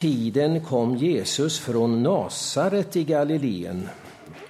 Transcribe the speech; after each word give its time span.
tiden 0.00 0.60
kom 0.60 0.96
Jesus 0.96 1.58
från 1.58 2.02
Nasaret 2.02 2.96
i 2.96 3.04
Galileen 3.04 3.88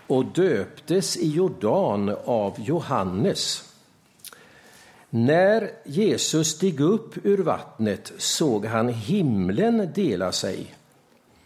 och 0.06 0.24
döptes 0.24 1.16
i 1.16 1.30
Jordan 1.30 2.16
av 2.24 2.54
Johannes. 2.60 3.72
När 5.10 5.70
Jesus 5.84 6.48
steg 6.48 6.80
upp 6.80 7.26
ur 7.26 7.38
vattnet 7.38 8.12
såg 8.18 8.66
han 8.66 8.88
himlen 8.88 9.88
dela 9.94 10.32
sig 10.32 10.74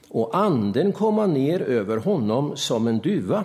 och 0.09 0.37
anden 0.37 0.93
komma 0.93 1.27
ner 1.27 1.61
över 1.61 1.97
honom 1.97 2.57
som 2.57 2.87
en 2.87 2.99
duva. 2.99 3.45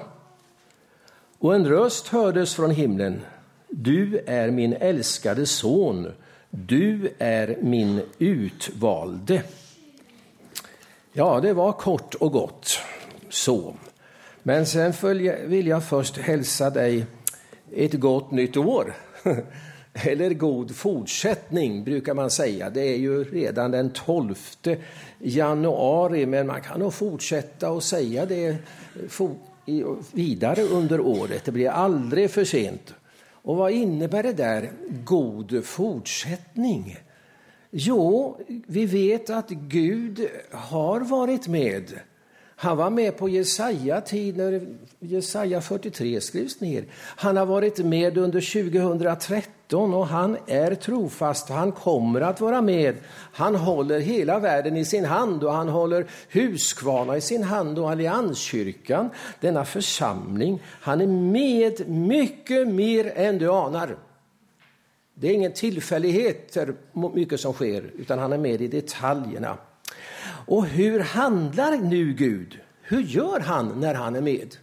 Och 1.39 1.55
en 1.55 1.68
röst 1.68 2.07
hördes 2.07 2.55
från 2.55 2.71
himlen. 2.71 3.21
Du 3.70 4.23
är 4.28 4.52
min 4.52 4.73
älskade 4.73 5.46
son, 5.46 6.12
du 6.50 7.14
är 7.18 7.57
min 7.62 8.02
utvalde. 8.18 9.44
Ja, 11.20 11.40
det 11.40 11.54
var 11.54 11.72
kort 11.72 12.16
och 12.16 12.32
gott 12.32 12.80
så. 13.30 13.76
Men 14.44 14.66
sen 14.66 14.94
vill 15.46 15.68
jag 15.68 15.84
först 15.84 16.18
hälsa 16.18 16.70
dig 16.70 17.05
ett 17.76 17.94
gott 17.94 18.32
nytt 18.32 18.58
år. 18.58 18.94
Eller 19.94 20.34
god 20.34 20.76
fortsättning 20.76 21.84
brukar 21.84 22.13
man 22.13 22.30
säga. 22.30 22.70
Det 22.70 22.82
är 22.82 22.98
ju 22.98 23.24
redan 23.24 23.72
den 23.72 23.90
12 23.90 24.36
januari, 25.20 26.26
men 26.26 26.48
man 26.48 26.62
kan 26.62 26.80
nog 26.80 26.94
fortsätta 26.94 27.72
och 27.72 27.84
säga 27.84 28.26
det 28.26 28.58
vidare 30.12 30.62
under 30.62 30.99
året. 30.99 31.46
Det 31.46 31.52
blir 31.52 31.70
aldrig 31.70 32.32
för 32.32 32.44
sent. 32.44 32.94
Och 33.32 33.55
vad 33.55 33.72
innebär 33.72 34.24
det 34.24 34.34
där, 34.34 34.72
god 35.04 35.66
fortsättning? 35.66 36.98
Jo, 37.72 38.38
vi 38.68 38.86
vet 38.86 39.30
att 39.30 39.50
Gud 39.50 40.30
har 40.52 41.00
varit 41.00 41.48
med. 41.48 42.00
Han 42.55 42.77
var 42.77 42.90
med 42.90 43.18
på 43.18 43.30
Jesaja 43.30 44.02
tid 44.02 44.38
när 44.38 44.68
Jesaja 44.99 45.62
43 45.62 46.21
skrivs 46.21 46.62
ner. 46.62 46.85
Han 46.93 47.38
har 47.38 47.46
varit 47.46 47.77
med 47.77 48.18
under 48.18 48.71
2013 48.71 49.93
och 49.93 50.08
han 50.08 50.38
är 50.48 50.76
trofast. 50.76 51.49
Han 51.49 51.71
kommer 51.71 52.21
att 52.21 52.41
vara 52.41 52.62
med. 52.62 52.96
Han 53.13 53.55
håller 53.55 53.99
hela 53.99 54.40
världen 54.40 54.77
i 54.77 54.86
sin 54.86 55.05
hand 55.05 55.43
och 55.43 55.54
han 55.54 55.70
håller 55.70 56.08
Huskvarna 56.32 57.18
i 57.18 57.21
sin 57.21 57.43
hand 57.43 57.80
och 57.80 57.91
Allianskyrkan, 57.91 59.10
denna 59.40 59.65
församling. 59.65 60.62
Han 60.65 61.02
är 61.02 61.08
med 61.08 61.90
mycket 61.90 62.68
mer 62.68 63.12
än 63.15 63.38
du 63.38 63.52
anar. 63.52 64.09
Det 65.22 65.28
är 65.28 65.34
ingen 65.34 65.53
tillfällighet 65.53 66.57
mycket 67.13 67.39
som 67.39 67.53
sker, 67.53 67.91
utan 67.97 68.19
han 68.19 68.34
är 68.34 68.38
med 68.38 68.62
i 68.62 68.67
detaljerna. 68.67 69.57
Och 70.45 70.66
hur 70.66 71.00
handlar 71.00 71.78
nu 71.78 72.13
Gud? 72.13 72.59
Hur 72.81 73.01
gör 73.01 73.40
han 73.40 73.79
när 73.79 73.94
han 73.94 74.16
är 74.16 74.22
med? 74.22 74.56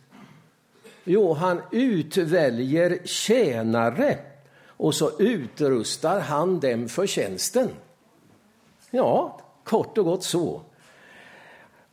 Jo, 1.04 1.32
han 1.32 1.60
utväljer 1.72 2.98
tjänare 3.04 4.18
och 4.66 4.94
så 4.94 5.20
utrustar 5.20 6.20
han 6.20 6.60
dem 6.60 6.88
för 6.88 7.06
tjänsten. 7.06 7.68
Ja, 8.90 9.40
kort 9.64 9.98
och 9.98 10.04
gott 10.04 10.24
så. 10.24 10.62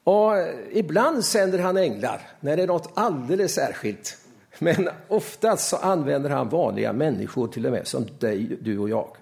Och 0.04 0.34
ibland 0.72 1.26
sänder 1.26 1.60
han 1.60 1.78
änglar 1.78 2.22
när 2.40 2.58
det 2.58 2.64
är 2.64 2.68
något 2.68 2.92
alldeles 2.94 3.54
särskilt. 3.54 4.18
Men 4.60 4.90
oftast 5.08 5.70
så 5.70 5.78
använder 5.78 6.30
han 6.30 6.50
vanliga 6.50 6.94
människor, 6.94 7.48
till 7.48 7.66
och 7.66 7.72
med 7.72 7.88
som 7.88 8.08
dig, 8.20 8.58
du 8.62 8.80
och 8.80 8.90
jag. 8.90 9.16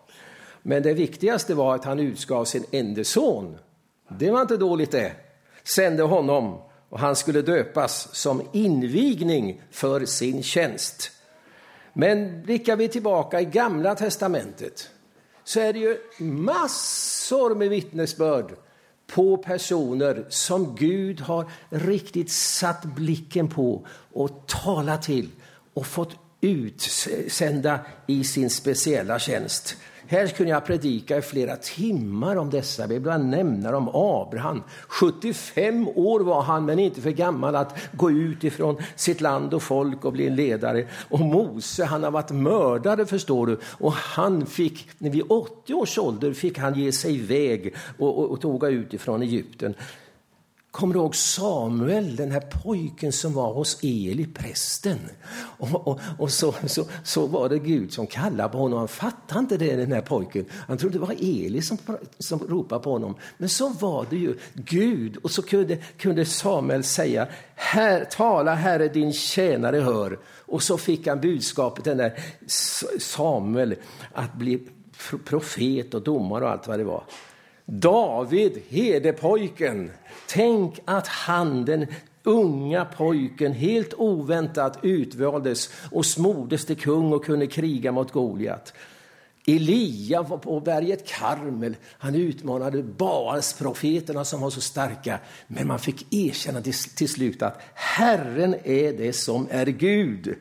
Men 0.61 0.83
det 0.83 0.93
viktigaste 0.93 1.53
var 1.53 1.75
att 1.75 1.85
han 1.85 1.99
utgav 1.99 2.45
sin 2.45 2.65
enda 2.71 3.03
son. 3.03 3.57
Det 4.07 4.31
var 4.31 4.41
inte 4.41 4.57
dåligt 4.57 4.91
det. 4.91 5.11
Sände 5.63 6.03
honom 6.03 6.61
och 6.89 6.99
han 6.99 7.15
skulle 7.15 7.41
döpas 7.41 8.15
som 8.15 8.41
invigning 8.51 9.61
för 9.71 10.05
sin 10.05 10.43
tjänst. 10.43 11.11
Men 11.93 12.43
blickar 12.43 12.75
vi 12.75 12.87
tillbaka 12.87 13.41
i 13.41 13.45
Gamla 13.45 13.95
testamentet 13.95 14.89
så 15.43 15.59
är 15.59 15.73
det 15.73 15.79
ju 15.79 15.97
massor 16.19 17.55
med 17.55 17.69
vittnesbörd 17.69 18.55
på 19.13 19.37
personer 19.37 20.25
som 20.29 20.75
Gud 20.75 21.21
har 21.21 21.49
riktigt 21.69 22.31
satt 22.31 22.83
blicken 22.85 23.47
på 23.47 23.87
och 24.13 24.47
talat 24.47 25.01
till 25.01 25.29
och 25.73 25.87
fått 25.87 26.15
utsända 26.41 27.79
i 28.07 28.23
sin 28.23 28.49
speciella 28.49 29.19
tjänst. 29.19 29.75
Här 30.11 30.27
kunde 30.27 30.51
jag 30.51 30.65
predika 30.65 31.17
i 31.17 31.21
flera 31.21 31.55
timmar 31.55 32.35
om 32.35 32.49
dessa. 32.49 32.87
Vi 32.87 32.99
bland 32.99 33.35
om 33.73 33.89
Abraham. 33.93 34.63
75 34.87 35.87
år 35.87 36.19
var 36.19 36.41
han, 36.41 36.65
men 36.65 36.79
inte 36.79 37.01
för 37.01 37.11
gammal 37.11 37.55
att 37.55 37.77
gå 37.91 38.11
ut 38.11 38.43
ifrån 38.43 38.77
sitt 38.95 39.21
land 39.21 39.53
och 39.53 39.63
folk 39.63 40.05
och 40.05 40.13
bli 40.13 40.27
en 40.27 40.35
ledare. 40.35 40.87
Och 41.09 41.19
Mose, 41.19 41.85
han 41.85 42.03
har 42.03 42.11
varit 42.11 42.31
mördare 42.31 43.05
förstår 43.05 43.47
du. 43.47 43.59
Och 43.63 43.93
han 43.93 44.45
fick, 44.45 44.89
vid 44.97 45.23
80 45.29 45.73
års 45.73 45.97
ålder 45.97 46.33
fick 46.33 46.57
han 46.57 46.79
ge 46.79 46.91
sig 46.91 47.15
iväg 47.15 47.75
och, 47.97 48.19
och, 48.19 48.31
och 48.31 48.41
tåga 48.41 48.67
ut 48.67 48.93
ifrån 48.93 49.21
Egypten. 49.21 49.73
Kommer 50.71 50.93
du 50.93 50.99
ihåg 50.99 51.15
Samuel, 51.15 52.15
den 52.15 52.31
här 52.31 52.39
pojken 52.39 53.11
som 53.11 53.33
var 53.33 53.53
hos 53.53 53.79
Eli, 53.83 54.27
prästen? 54.33 54.99
Och, 55.33 55.87
och, 55.87 55.99
och 56.19 56.31
så, 56.31 56.55
så, 56.65 56.85
så, 57.03 57.27
var 57.27 57.49
det 57.49 57.59
Gud 57.59 57.93
som 57.93 58.07
kallade 58.07 58.49
på 58.49 58.57
honom. 58.57 58.79
Han 58.79 58.87
fattade 58.87 59.39
inte 59.39 59.57
det, 59.57 59.75
den 59.75 59.91
här 59.91 60.01
pojken. 60.01 60.45
Han 60.67 60.77
trodde 60.77 60.95
det 60.95 61.05
var 61.05 61.15
Eli 61.19 61.61
som, 61.61 61.77
som 62.19 62.39
ropade 62.39 62.83
på 62.83 62.91
honom. 62.91 63.15
Men 63.37 63.49
så 63.49 63.69
var 63.69 64.05
det 64.09 64.15
ju 64.15 64.37
Gud. 64.53 65.17
Och 65.17 65.31
så 65.31 65.41
kunde, 65.41 65.77
kunde 65.97 66.25
Samuel 66.25 66.83
säga, 66.83 67.27
här, 67.55 68.05
tala 68.05 68.55
Herre, 68.55 68.87
din 68.87 69.13
tjänare 69.13 69.77
hör. 69.77 70.19
Och 70.45 70.63
så 70.63 70.77
fick 70.77 71.07
han 71.07 71.21
budskapet, 71.21 71.83
den 71.83 71.97
där 71.97 72.19
Samuel, 72.99 73.75
att 74.13 74.33
bli 74.33 74.67
profet 75.25 75.93
och 75.93 76.01
domare 76.01 76.43
och 76.43 76.51
allt 76.51 76.67
vad 76.67 76.79
det 76.79 76.83
var. 76.83 77.03
David, 77.73 78.61
herdepojken, 78.69 79.91
tänk 80.27 80.79
att 80.85 81.07
han, 81.07 81.65
den 81.65 81.87
unga 82.23 82.85
pojken, 82.85 83.53
helt 83.53 83.93
oväntat 83.93 84.79
utvaldes 84.81 85.69
och 85.91 86.05
smordes 86.05 86.65
till 86.65 86.77
kung 86.77 87.13
och 87.13 87.25
kunde 87.25 87.47
kriga 87.47 87.91
mot 87.91 88.11
Goliat. 88.11 88.73
Elia 89.47 90.21
var 90.21 90.37
på 90.37 90.59
berget 90.59 91.07
Karmel. 91.07 91.75
Han 91.97 92.15
utmanade 92.15 92.83
Baals-profeterna 92.83 94.25
som 94.25 94.41
var 94.41 94.49
så 94.49 94.61
starka. 94.61 95.19
Men 95.47 95.67
man 95.67 95.79
fick 95.79 96.13
erkänna 96.13 96.61
till, 96.61 96.73
till 96.73 97.09
slut 97.09 97.41
att 97.41 97.61
Herren 97.73 98.55
är 98.63 98.93
det 98.93 99.13
som 99.13 99.47
är 99.51 99.65
Gud. 99.65 100.35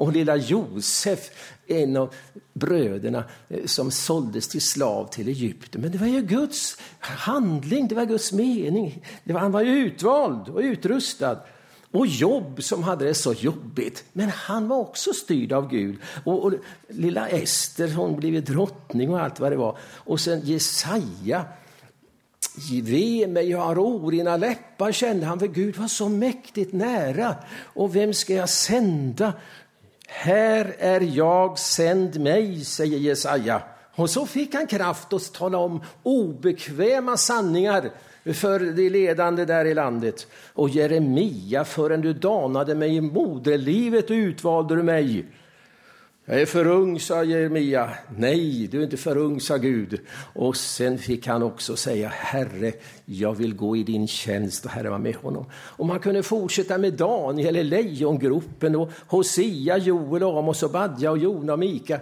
Och 0.00 0.12
lilla 0.12 0.36
Josef, 0.36 1.30
en 1.66 1.96
av 1.96 2.14
bröderna 2.52 3.24
eh, 3.48 3.66
som 3.66 3.90
såldes 3.90 4.48
till 4.48 4.60
slav 4.60 5.06
till 5.06 5.28
Egypten. 5.28 5.80
Men 5.80 5.92
det 5.92 5.98
var 5.98 6.06
ju 6.06 6.22
Guds 6.22 6.76
handling, 6.98 7.88
det 7.88 7.94
var 7.94 8.04
Guds 8.04 8.32
mening. 8.32 9.04
Det 9.24 9.32
var, 9.32 9.40
han 9.40 9.52
var 9.52 9.62
utvald 9.62 10.48
och 10.48 10.60
utrustad. 10.60 11.38
Och 11.90 12.06
Jobb 12.06 12.62
som 12.62 12.82
hade 12.82 13.04
det 13.04 13.14
så 13.14 13.32
jobbigt. 13.32 14.04
Men 14.12 14.28
han 14.28 14.68
var 14.68 14.76
också 14.76 15.12
styrd 15.12 15.52
av 15.52 15.70
Gud. 15.70 15.98
Och, 16.24 16.44
och 16.44 16.52
lilla 16.88 17.28
Ester, 17.28 17.94
hon 17.94 18.16
blev 18.16 18.44
drottning 18.44 19.10
och 19.10 19.20
allt 19.20 19.40
vad 19.40 19.52
det 19.52 19.56
var. 19.56 19.78
Och 19.82 20.20
sen 20.20 20.40
Jesaja. 20.44 21.44
Ve 22.82 23.26
mig, 23.26 23.50
jag 23.50 23.58
har 23.58 23.78
orina 23.78 24.36
läppar, 24.36 24.92
kände 24.92 25.26
han, 25.26 25.38
för 25.38 25.46
Gud 25.46 25.76
var 25.76 25.88
så 25.88 26.08
mäktigt 26.08 26.72
nära. 26.72 27.34
Och 27.62 27.96
vem 27.96 28.14
ska 28.14 28.34
jag 28.34 28.48
sända? 28.48 29.32
Här 30.12 30.76
är 30.78 31.00
jag, 31.00 31.58
sänd 31.58 32.20
mig, 32.20 32.64
säger 32.64 32.98
Jesaja. 32.98 33.62
Och 33.94 34.10
så 34.10 34.26
fick 34.26 34.54
han 34.54 34.66
kraft 34.66 35.12
att 35.12 35.32
tala 35.32 35.58
om 35.58 35.82
obekväma 36.02 37.16
sanningar 37.16 37.90
för 38.34 38.60
de 38.60 38.90
ledande 38.90 39.44
där 39.44 39.64
i 39.64 39.74
landet. 39.74 40.26
Och 40.52 40.68
Jeremia, 40.68 41.64
förrän 41.64 42.00
du 42.00 42.12
danade 42.12 42.74
mig 42.74 42.96
i 42.96 43.00
moderlivet 43.00 44.10
utvalde 44.10 44.76
du 44.76 44.82
mig. 44.82 45.26
Jag 46.32 46.40
är 46.40 46.46
för 46.46 46.66
ung, 46.66 47.00
sa 47.00 47.24
Jeremia. 47.24 47.90
Nej, 48.16 48.68
du 48.70 48.78
är 48.78 48.84
inte 48.84 48.96
för 48.96 49.16
ung, 49.16 49.40
sa 49.40 49.56
Gud. 49.56 50.00
Och 50.34 50.56
sen 50.56 50.98
fick 50.98 51.26
han 51.26 51.42
också 51.42 51.76
säga, 51.76 52.08
Herre, 52.08 52.72
jag 53.04 53.34
vill 53.34 53.54
gå 53.54 53.76
i 53.76 53.82
din 53.82 54.08
tjänst. 54.08 54.64
Och 54.64 54.70
Herre 54.70 54.90
var 54.90 54.98
med 54.98 55.14
honom. 55.14 55.46
Och 55.52 55.86
man 55.86 56.00
kunde 56.00 56.22
fortsätta 56.22 56.78
med 56.78 56.92
Daniel, 56.92 57.66
Lejongruppen 57.66 58.76
och 58.76 58.90
Hosea, 59.06 59.78
Joel, 59.78 60.22
Amos, 60.22 60.62
och 60.62 60.70
Badja 60.70 61.10
och 61.10 61.18
Jona 61.18 61.52
och 61.52 61.58
Mika. 61.58 62.00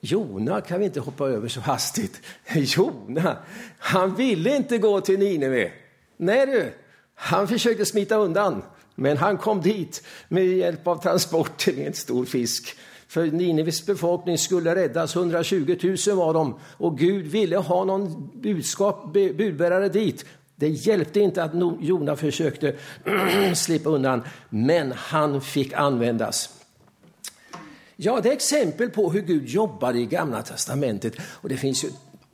Jona 0.00 0.60
kan 0.60 0.78
vi 0.78 0.84
inte 0.84 1.00
hoppa 1.00 1.28
över 1.28 1.48
så 1.48 1.60
hastigt. 1.60 2.20
Jona, 2.54 3.36
han 3.78 4.14
ville 4.14 4.56
inte 4.56 4.78
gå 4.78 5.00
till 5.00 5.18
Nineve. 5.18 5.72
Nej 6.16 6.46
du, 6.46 6.72
han 7.14 7.48
försökte 7.48 7.86
smita 7.86 8.16
undan. 8.16 8.62
Men 8.94 9.16
han 9.16 9.38
kom 9.38 9.60
dit 9.60 10.02
med 10.28 10.46
hjälp 10.46 10.86
av 10.86 11.02
transport 11.02 11.58
till 11.58 11.78
en 11.78 11.94
stor 11.94 12.24
fisk. 12.24 12.76
För 13.10 13.26
Nineves 13.26 13.86
befolkning 13.86 14.38
skulle 14.38 14.74
räddas, 14.74 15.16
120 15.16 15.96
000 16.06 16.16
var 16.16 16.34
de. 16.34 16.58
Och 16.76 16.98
Gud 16.98 17.26
ville 17.26 17.56
ha 17.56 17.84
någon 17.84 18.30
budskap, 18.34 19.12
budbärare 19.12 19.88
dit. 19.88 20.24
Det 20.56 20.68
hjälpte 20.68 21.20
inte 21.20 21.44
att 21.44 21.52
Jona 21.80 22.16
försökte 22.16 22.76
slippa 23.54 23.90
undan, 23.90 24.22
men 24.48 24.92
han 24.92 25.40
fick 25.40 25.72
användas. 25.72 26.58
Ja, 27.96 28.20
det 28.20 28.28
är 28.28 28.32
exempel 28.32 28.90
på 28.90 29.10
hur 29.10 29.22
Gud 29.22 29.48
jobbade 29.48 29.98
i 29.98 30.06
Gamla 30.06 30.42
testamentet. 30.42 31.14
Och 31.22 31.48
det 31.48 31.56
finns 31.56 31.84
ju 31.84 31.88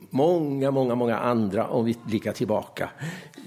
många, 0.09 0.71
många, 0.71 0.95
många 0.95 1.17
andra 1.17 1.67
om 1.67 1.85
vi 1.85 1.95
blickar 2.05 2.33
tillbaka. 2.33 2.89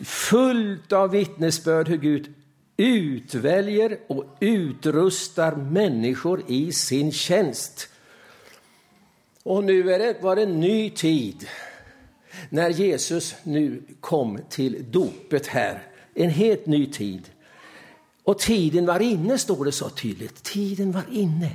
Fullt 0.05 0.93
av 0.93 1.11
vittnesbörd 1.11 1.89
hur 1.89 1.97
Gud 1.97 2.35
utväljer 2.81 3.99
och 4.07 4.25
utrustar 4.41 5.57
människor 5.57 6.43
i 6.47 6.73
sin 6.73 7.13
tjänst. 7.13 7.89
Och 9.43 9.65
nu 9.65 9.93
är 9.93 9.99
det, 9.99 10.17
var 10.23 10.37
det 10.37 10.43
en 10.43 10.61
ny 10.61 10.91
tid 10.91 11.47
när 12.49 12.71
Jesus 12.71 13.35
nu 13.43 13.83
kom 14.01 14.39
till 14.49 14.85
dopet 14.91 15.47
här. 15.47 15.83
En 16.15 16.31
helt 16.31 16.67
ny 16.67 16.87
tid. 16.87 17.31
Och 18.25 18.39
tiden 18.39 18.87
var 18.87 19.01
inne, 19.01 19.39
står 19.39 19.65
det 19.65 19.73
så 19.73 19.89
tydligt. 19.89 20.43
Tiden 20.43 20.93
var 20.93 21.05
inne. 21.11 21.51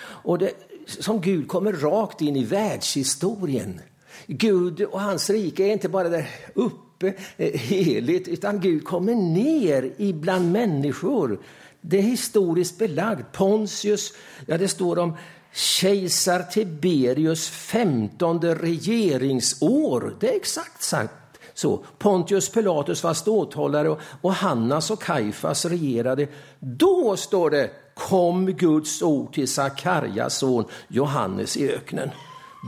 Och 0.00 0.38
det, 0.38 0.52
som 0.86 1.20
Gud 1.20 1.48
kommer 1.48 1.72
rakt 1.72 2.20
in 2.20 2.36
i 2.36 2.44
världshistorien. 2.44 3.80
Gud 4.26 4.82
och 4.82 5.00
hans 5.00 5.30
rike 5.30 5.64
är 5.64 5.72
inte 5.72 5.88
bara 5.88 6.08
där 6.08 6.28
uppe, 6.54 6.91
uppe 7.08 7.22
eh, 7.36 7.60
heligt, 7.60 8.28
utan 8.28 8.60
Gud 8.60 8.84
kommer 8.84 9.14
ner 9.14 9.92
ibland 9.96 10.52
människor. 10.52 11.40
Det 11.80 11.98
är 11.98 12.02
historiskt 12.02 12.78
belagt. 12.78 13.32
Pontius, 13.32 14.12
ja 14.46 14.58
det 14.58 14.68
står 14.68 14.98
om 14.98 15.16
kejsar 15.52 16.42
Tiberius 16.42 17.48
femtonde 17.48 18.54
regeringsår. 18.54 20.16
Det 20.20 20.28
är 20.28 20.36
exakt 20.36 20.82
sagt 20.82 21.12
så. 21.54 21.84
Pontius 21.98 22.48
Pilatus 22.48 23.04
var 23.04 23.14
ståthållare 23.14 23.96
och 24.20 24.32
Hannas 24.32 24.90
och 24.90 25.02
Kaifas 25.02 25.64
regerade. 25.64 26.26
Då, 26.58 27.16
står 27.16 27.50
det, 27.50 27.70
kom 27.94 28.46
Guds 28.46 29.02
ord 29.02 29.34
till 29.34 29.48
Sakarjas 29.48 30.38
son 30.38 30.64
Johannes 30.88 31.56
i 31.56 31.72
öknen. 31.72 32.10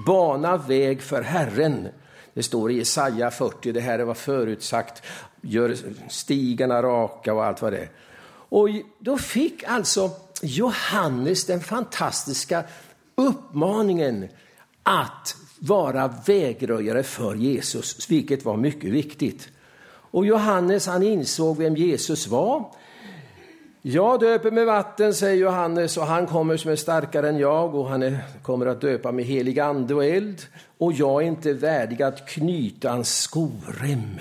Bana 0.07 0.57
väg 0.57 1.03
för 1.03 1.23
Herren. 1.23 1.89
Det 2.35 2.43
står 2.43 2.71
i 2.71 2.77
Jesaja 2.77 3.31
40, 3.31 3.73
det 3.73 3.81
här 3.81 3.99
var 3.99 4.15
förutsagt, 4.15 5.03
gör 5.41 5.77
stigarna 6.09 6.83
raka 6.83 7.35
och 7.35 7.45
allt 7.45 7.63
vad 7.63 7.73
det 7.73 7.79
är. 7.79 7.91
Och 8.49 8.69
då 8.99 9.19
fick 9.19 9.65
alltså 9.65 10.11
Johannes 10.43 11.45
den 11.45 11.61
fantastiska 11.61 12.65
uppmaningen 13.15 14.29
att 14.83 15.37
vara 15.59 16.15
vägröjare 16.27 17.03
för 17.03 17.35
Jesus, 17.35 18.11
vilket 18.11 18.45
var 18.45 18.57
mycket 18.57 18.91
viktigt. 18.91 19.49
Och 19.87 20.27
Johannes 20.27 20.87
han 20.87 21.03
insåg 21.03 21.57
vem 21.57 21.77
Jesus 21.77 22.27
var. 22.27 22.75
Jag 23.87 24.21
döper 24.21 24.51
med 24.51 24.67
vatten, 24.67 25.15
säger 25.15 25.37
Johannes, 25.37 25.97
och 25.97 26.07
han 26.07 26.27
kommer 26.27 26.57
som 26.57 26.71
är 26.71 26.77
starkare 26.77 27.29
än 27.29 27.39
jag 27.39 27.75
och 27.75 27.89
han 27.89 28.03
är, 28.03 28.19
kommer 28.43 28.67
att 28.67 28.81
döpa 28.81 29.13
med 29.13 29.25
helig 29.25 29.61
ande 29.61 29.95
och 29.95 30.05
eld. 30.05 30.43
Och 30.79 30.93
jag 30.93 31.23
är 31.23 31.27
inte 31.27 31.53
värdig 31.53 32.03
att 32.03 32.29
knyta 32.29 32.91
hans 32.91 33.21
skorem. 33.21 34.21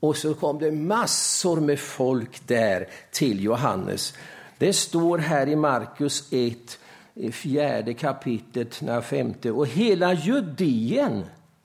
Och 0.00 0.16
så 0.16 0.34
kom 0.34 0.58
det 0.58 0.70
massor 0.70 1.60
med 1.60 1.78
folk 1.78 2.46
där 2.46 2.88
till 3.10 3.44
Johannes. 3.44 4.14
Det 4.58 4.72
står 4.72 5.18
här 5.18 5.48
i 5.48 5.56
Markus 5.56 6.28
1, 6.32 6.78
fjärde 7.32 7.94
kapitlet, 7.94 8.82
femte. 9.02 9.50
Och 9.50 9.66
hela 9.66 10.12
Judeen, 10.12 11.24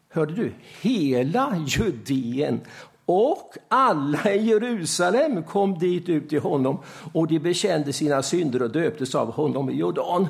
hörde 0.10 0.34
du? 0.34 0.54
Hela 0.82 1.66
Judeen 1.68 2.62
och 3.12 3.58
alla 3.68 4.34
i 4.34 4.46
Jerusalem 4.46 5.44
kom 5.44 5.80
dit 5.80 6.10
ut 6.10 6.30
till 6.30 6.40
honom 6.40 6.80
och 7.14 7.28
de 7.28 7.40
bekände 7.40 7.94
sina 7.94 8.24
synder 8.24 8.62
och 8.62 8.72
döptes 8.72 9.16
av 9.16 9.32
honom 9.32 9.70
i 9.70 9.74
Jordan. 9.74 10.28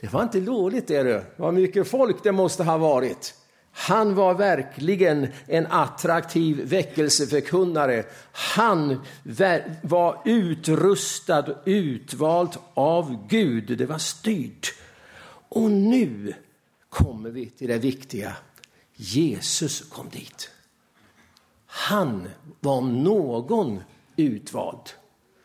Det 0.00 0.12
var 0.12 0.22
inte 0.22 0.40
dåligt, 0.40 0.86
det. 0.86 1.24
Vad 1.36 1.54
mycket 1.54 1.88
folk 1.88 2.22
det 2.22 2.32
måste 2.32 2.64
ha 2.64 2.78
varit. 2.78 3.34
Han 3.72 4.14
var 4.14 4.34
verkligen 4.34 5.28
en 5.46 5.66
attraktiv 5.66 6.60
väckelseförkunnare. 6.64 8.04
Han 8.32 9.00
var 9.82 10.20
utrustad 10.24 11.42
och 11.42 11.62
utvald 11.64 12.56
av 12.74 13.26
Gud. 13.28 13.78
Det 13.78 13.86
var 13.86 13.98
styrt. 13.98 14.74
Och 15.48 15.70
nu 15.70 16.34
kommer 16.88 17.30
vi 17.30 17.46
till 17.46 17.68
det 17.68 17.78
viktiga. 17.78 18.32
Jesus 18.94 19.80
kom 19.80 20.08
dit. 20.08 20.50
Han 21.78 22.28
var 22.60 22.72
om 22.72 23.04
någon 23.04 23.80
utvald. 24.16 24.90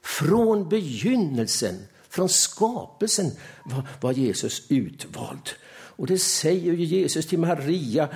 Från 0.03 0.69
begynnelsen, 0.69 1.79
från 2.09 2.29
skapelsen 2.29 3.31
var, 3.63 3.87
var 4.01 4.11
Jesus 4.11 4.65
utvald. 4.69 5.49
Och 5.69 6.07
det 6.07 6.17
säger 6.17 6.73
ju 6.73 6.83
Jesus 6.83 7.27
till 7.27 7.39
Maria. 7.39 8.09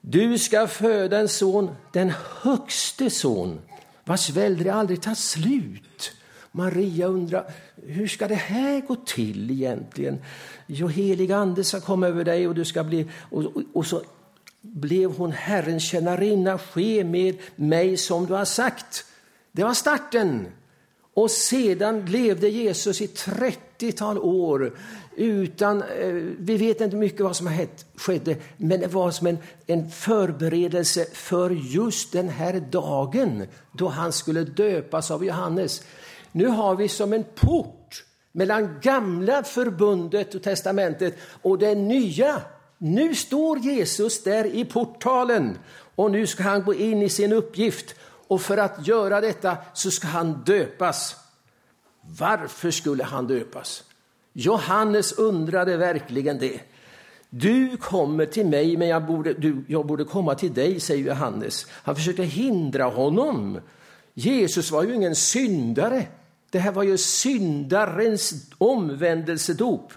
Du 0.00 0.38
ska 0.38 0.66
föda 0.66 1.18
en 1.18 1.28
son, 1.28 1.70
den 1.92 2.12
högste 2.42 3.10
son, 3.10 3.60
vars 4.04 4.30
välde 4.30 4.74
aldrig 4.74 5.02
tar 5.02 5.14
slut. 5.14 6.12
Maria 6.52 7.06
undrar, 7.06 7.52
hur 7.86 8.08
ska 8.08 8.28
det 8.28 8.34
här 8.34 8.80
gå 8.80 8.96
till 8.96 9.50
egentligen? 9.50 10.22
Jo, 10.66 10.88
helig 10.88 11.32
ande 11.32 11.64
ska 11.64 11.80
komma 11.80 12.06
över 12.06 12.24
dig 12.24 12.48
och 12.48 12.54
du 12.54 12.64
ska 12.64 12.84
bli... 12.84 13.06
Och, 13.30 13.44
och, 13.44 13.62
och 13.72 13.86
så 13.86 14.02
blev 14.62 15.16
hon 15.16 15.32
Herrens 15.32 15.82
tjänarinna, 15.82 16.58
ske 16.58 17.04
med 17.04 17.36
mig 17.56 17.96
som 17.96 18.26
du 18.26 18.34
har 18.34 18.44
sagt. 18.44 19.04
Det 19.52 19.64
var 19.64 19.74
starten. 19.74 20.46
Och 21.14 21.30
sedan 21.30 22.06
levde 22.06 22.48
Jesus 22.48 23.00
i 23.00 23.06
30-tal 23.06 24.18
år 24.18 24.72
utan, 25.16 25.82
eh, 25.82 26.12
vi 26.38 26.56
vet 26.56 26.80
inte 26.80 26.96
mycket 26.96 27.20
vad 27.20 27.36
som 27.36 27.46
har 27.46 27.66
skedde, 27.96 28.36
men 28.56 28.80
det 28.80 28.86
var 28.86 29.10
som 29.10 29.26
en, 29.26 29.38
en 29.66 29.90
förberedelse 29.90 31.06
för 31.12 31.50
just 31.50 32.12
den 32.12 32.28
här 32.28 32.60
dagen 32.70 33.46
då 33.72 33.88
han 33.88 34.12
skulle 34.12 34.44
döpas 34.44 35.10
av 35.10 35.24
Johannes. 35.24 35.82
Nu 36.32 36.46
har 36.46 36.76
vi 36.76 36.88
som 36.88 37.12
en 37.12 37.24
port 37.34 38.04
mellan 38.32 38.80
gamla 38.82 39.42
förbundet 39.42 40.34
och 40.34 40.42
testamentet 40.42 41.16
och 41.42 41.58
det 41.58 41.74
nya. 41.74 42.42
Nu 42.82 43.14
står 43.14 43.58
Jesus 43.58 44.22
där 44.22 44.44
i 44.44 44.64
portalen 44.64 45.58
och 45.94 46.10
nu 46.10 46.26
ska 46.26 46.42
han 46.42 46.62
gå 46.62 46.74
in 46.74 47.02
i 47.02 47.08
sin 47.08 47.32
uppgift 47.32 47.94
och 48.02 48.40
för 48.40 48.56
att 48.56 48.86
göra 48.86 49.20
detta 49.20 49.56
så 49.74 49.90
ska 49.90 50.06
han 50.06 50.42
döpas. 50.44 51.16
Varför 52.18 52.70
skulle 52.70 53.04
han 53.04 53.26
döpas? 53.26 53.84
Johannes 54.32 55.12
undrade 55.12 55.76
verkligen 55.76 56.38
det. 56.38 56.60
Du 57.30 57.76
kommer 57.76 58.26
till 58.26 58.46
mig, 58.46 58.76
men 58.76 58.88
jag 58.88 59.06
borde, 59.06 59.32
du, 59.32 59.64
jag 59.68 59.86
borde 59.86 60.04
komma 60.04 60.34
till 60.34 60.54
dig, 60.54 60.80
säger 60.80 61.04
Johannes. 61.04 61.66
Han 61.70 61.96
försökte 61.96 62.22
hindra 62.22 62.84
honom. 62.84 63.60
Jesus 64.14 64.70
var 64.70 64.82
ju 64.82 64.94
ingen 64.94 65.16
syndare. 65.16 66.06
Det 66.50 66.58
här 66.58 66.72
var 66.72 66.82
ju 66.82 66.98
syndarens 66.98 68.34
omvändelsedop. 68.58 69.92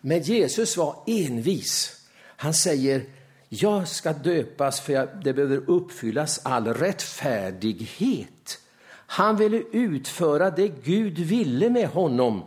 Men 0.00 0.22
Jesus 0.22 0.76
var 0.76 0.96
envis. 1.06 1.96
Han 2.36 2.54
säger, 2.54 3.04
jag 3.48 3.88
ska 3.88 4.12
döpas 4.12 4.80
för 4.80 5.20
det 5.24 5.32
behöver 5.32 5.70
uppfyllas 5.70 6.40
all 6.42 6.74
rättfärdighet. 6.74 8.58
Han 9.06 9.36
ville 9.36 9.62
utföra 9.72 10.50
det 10.50 10.68
Gud 10.68 11.18
ville 11.18 11.70
med 11.70 11.88
honom. 11.88 12.42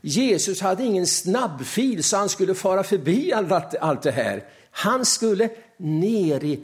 Jesus 0.00 0.60
hade 0.60 0.84
ingen 0.84 1.06
snabbfil 1.06 2.04
så 2.04 2.16
han 2.16 2.28
skulle 2.28 2.54
fara 2.54 2.84
förbi 2.84 3.32
allt, 3.32 3.74
allt 3.74 4.02
det 4.02 4.10
här. 4.10 4.44
Han 4.70 5.04
skulle 5.04 5.50
ner 5.76 6.44
i 6.44 6.60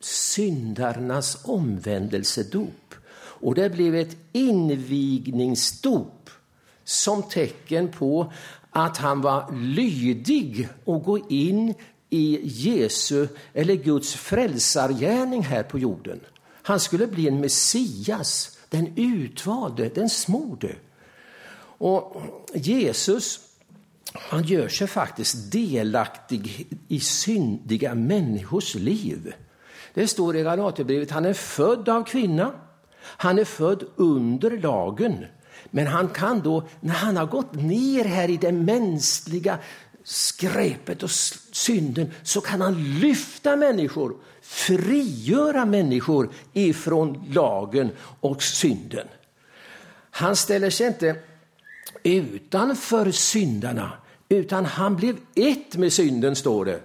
syndarnas 0.00 1.38
omvändelsedop. 1.44 2.94
Och 3.18 3.54
det 3.54 3.70
blev 3.70 3.94
ett 3.94 4.16
invigningsdop 4.32 6.30
som 6.84 7.22
tecken 7.22 7.88
på 7.88 8.32
att 8.70 8.96
han 8.96 9.20
var 9.20 9.52
lydig 9.52 10.68
och 10.84 11.02
gå 11.02 11.18
in 11.28 11.74
i 12.10 12.40
Jesu 12.42 13.28
eller 13.52 13.74
Guds 13.74 14.14
frälsargärning 14.14 15.42
här 15.42 15.62
på 15.62 15.78
jorden. 15.78 16.20
Han 16.62 16.80
skulle 16.80 17.06
bli 17.06 17.28
en 17.28 17.40
Messias, 17.40 18.58
den 18.68 18.92
utvalde, 18.96 19.88
den 19.88 20.10
smorde. 20.10 20.76
Och 21.78 22.22
Jesus 22.54 23.40
han 24.12 24.42
gör 24.42 24.68
sig 24.68 24.86
faktiskt 24.86 25.52
delaktig 25.52 26.66
i 26.88 27.00
syndiga 27.00 27.94
människors 27.94 28.74
liv. 28.74 29.34
Det 29.94 30.06
står 30.06 30.36
i 30.36 30.42
Galaterbrevet 30.42 31.10
han 31.10 31.24
är 31.24 31.32
född 31.32 31.88
av 31.88 32.04
kvinna, 32.04 32.52
han 33.02 33.38
är 33.38 33.44
född 33.44 33.84
under 33.96 34.50
lagen. 34.50 35.24
Men 35.70 35.86
han 35.86 36.08
kan 36.08 36.40
då, 36.40 36.68
när 36.80 36.94
han 36.94 37.16
har 37.16 37.26
gått 37.26 37.54
ner 37.54 38.04
här 38.04 38.30
i 38.30 38.36
det 38.36 38.52
mänskliga 38.52 39.58
skräpet 40.06 41.02
och 41.02 41.10
synden 41.52 42.10
så 42.22 42.40
kan 42.40 42.60
han 42.60 42.98
lyfta 43.00 43.56
människor, 43.56 44.16
frigöra 44.42 45.64
människor 45.64 46.30
ifrån 46.52 47.24
lagen 47.30 47.90
och 48.20 48.42
synden. 48.42 49.06
Han 50.10 50.36
ställer 50.36 50.70
sig 50.70 50.86
inte 50.86 51.16
utanför 52.02 53.10
syndarna, 53.10 53.92
utan 54.28 54.64
han 54.64 54.96
blev 54.96 55.16
ett 55.34 55.76
med 55.76 55.92
synden, 55.92 56.36
står 56.36 56.64
det. 56.64 56.80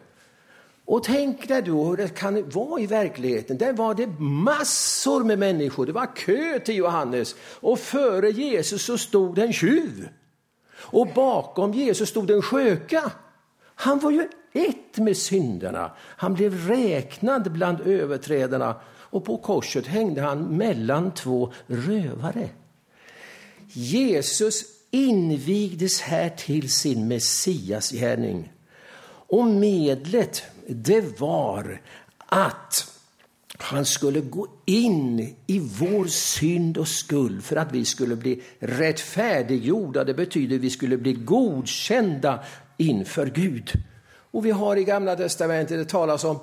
Och 0.85 1.03
tänk 1.03 1.47
dig 1.47 1.61
då 1.61 1.85
hur 1.85 1.97
det 1.97 2.15
kan 2.17 2.49
vara 2.49 2.81
i 2.81 2.87
verkligheten. 2.87 3.57
Där 3.57 3.73
var 3.73 3.93
det 3.93 4.07
massor 4.19 5.23
med 5.23 5.39
människor, 5.39 5.85
det 5.85 5.91
var 5.91 6.15
kö 6.15 6.59
till 6.59 6.75
Johannes. 6.75 7.35
Och 7.41 7.79
före 7.79 8.29
Jesus 8.29 8.85
så 8.85 8.97
stod 8.97 9.39
en 9.39 9.53
tjuv. 9.53 10.09
Och 10.81 11.07
bakom 11.07 11.73
Jesus 11.73 12.09
stod 12.09 12.31
en 12.31 12.41
sköka. 12.41 13.11
Han 13.75 13.99
var 13.99 14.11
ju 14.11 14.27
ett 14.53 14.97
med 14.97 15.17
synderna. 15.17 15.91
Han 15.97 16.33
blev 16.33 16.67
räknad 16.67 17.51
bland 17.51 17.81
överträdarna 17.81 18.75
och 18.87 19.25
på 19.25 19.37
korset 19.37 19.87
hängde 19.87 20.21
han 20.21 20.57
mellan 20.57 21.13
två 21.13 21.53
rövare. 21.67 22.49
Jesus 23.67 24.63
invigdes 24.91 26.01
här 26.01 26.29
till 26.29 26.71
sin 26.71 27.07
messiasgärning. 27.07 28.51
Och 29.27 29.45
medlet, 29.45 30.43
det 30.67 31.19
var 31.19 31.81
att 32.17 32.90
han 33.61 33.85
skulle 33.85 34.21
gå 34.21 34.47
in 34.65 35.35
i 35.47 35.59
vår 35.59 36.05
synd 36.05 36.77
och 36.77 36.87
skuld 36.87 37.43
för 37.43 37.55
att 37.55 37.71
vi 37.71 37.85
skulle 37.85 38.15
bli 38.15 38.41
rättfärdiggjorda. 38.59 40.03
Det 40.03 40.13
betyder 40.13 40.55
att 40.55 40.61
vi 40.61 40.69
skulle 40.69 40.97
bli 40.97 41.13
godkända 41.13 42.39
inför 42.77 43.25
Gud. 43.25 43.71
Och 44.31 44.45
vi 44.45 44.51
har 44.51 44.75
i 44.75 44.83
Gamla 44.83 45.15
testamentet, 45.15 45.77
det 45.77 45.89
talas 45.89 46.23
om 46.23 46.39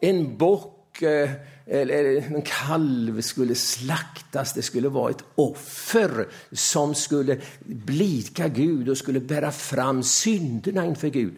en 0.00 0.36
bock 0.36 1.02
eh, 1.02 1.30
eller 1.66 2.34
en 2.34 2.42
kalv 2.42 3.20
skulle 3.20 3.54
slaktas. 3.54 4.52
Det 4.52 4.62
skulle 4.62 4.88
vara 4.88 5.10
ett 5.10 5.24
offer 5.34 6.28
som 6.52 6.94
skulle 6.94 7.38
blidka 7.60 8.48
Gud 8.48 8.88
och 8.88 8.98
skulle 8.98 9.20
bära 9.20 9.52
fram 9.52 10.02
synderna 10.02 10.86
inför 10.86 11.08
Gud. 11.08 11.34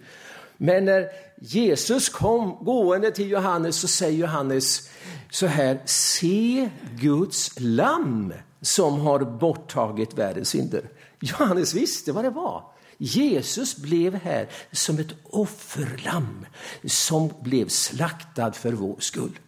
Men 0.57 0.85
när 0.85 1.09
Jesus 1.47 2.09
kom 2.09 2.65
gående 2.65 3.11
till 3.11 3.31
Johannes 3.31 3.77
så 3.77 3.89
säger 3.89 4.19
Johannes 4.19 4.89
så 5.31 5.47
här, 5.47 5.83
se 5.85 6.71
Guds 7.01 7.61
lamm 7.61 8.33
som 8.61 9.01
har 9.01 9.21
borttagit 9.21 10.15
världens 10.15 10.49
synder. 10.49 10.91
Johannes 11.21 11.75
visste 11.75 12.13
vad 12.13 12.25
det 12.25 12.31
var. 12.31 12.65
Jesus 12.99 13.77
blev 13.77 14.15
här 14.15 14.49
som 14.73 14.99
ett 14.99 15.13
offerlamm 15.25 16.47
som 16.85 17.33
blev 17.41 17.69
slaktad 17.69 18.53
för 18.53 18.73
vår 18.73 18.97
skull. 19.01 19.39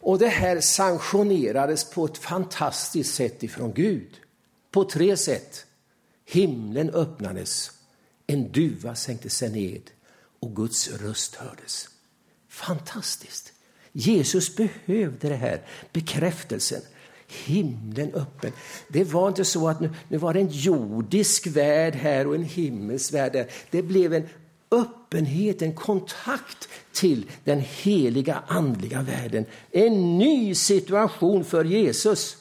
Och 0.00 0.18
det 0.18 0.28
här 0.28 0.60
sanktionerades 0.60 1.90
på 1.90 2.04
ett 2.04 2.18
fantastiskt 2.18 3.14
sätt 3.14 3.42
ifrån 3.42 3.72
Gud. 3.72 4.10
På 4.70 4.84
tre 4.84 5.16
sätt. 5.16 5.66
Himlen 6.26 6.90
öppnades, 6.90 7.70
en 8.26 8.52
duva 8.52 8.94
sänkte 8.94 9.30
sig 9.30 9.50
ned 9.50 9.90
och 10.44 10.56
Guds 10.56 10.90
röst 10.90 11.34
hördes. 11.34 11.88
Fantastiskt! 12.48 13.52
Jesus 13.92 14.56
behövde 14.56 15.28
det 15.28 15.34
här, 15.34 15.62
bekräftelsen. 15.92 16.80
Himlen 17.26 18.14
öppen. 18.14 18.52
Det 18.88 19.04
var 19.04 19.28
inte 19.28 19.44
så 19.44 19.68
att 19.68 19.80
nu, 19.80 19.90
nu 20.08 20.18
var 20.18 20.34
det 20.34 20.40
en 20.40 20.50
jordisk 20.50 21.46
värld 21.46 21.94
här 21.94 22.26
och 22.26 22.34
en 22.34 22.44
himmelsk 22.44 23.14
värld 23.14 23.32
där. 23.32 23.50
Det 23.70 23.82
blev 23.82 24.14
en 24.14 24.28
öppenhet, 24.70 25.62
en 25.62 25.74
kontakt 25.74 26.68
till 26.92 27.30
den 27.44 27.60
heliga 27.60 28.42
andliga 28.46 29.02
världen. 29.02 29.46
En 29.70 30.18
ny 30.18 30.54
situation 30.54 31.44
för 31.44 31.64
Jesus. 31.64 32.36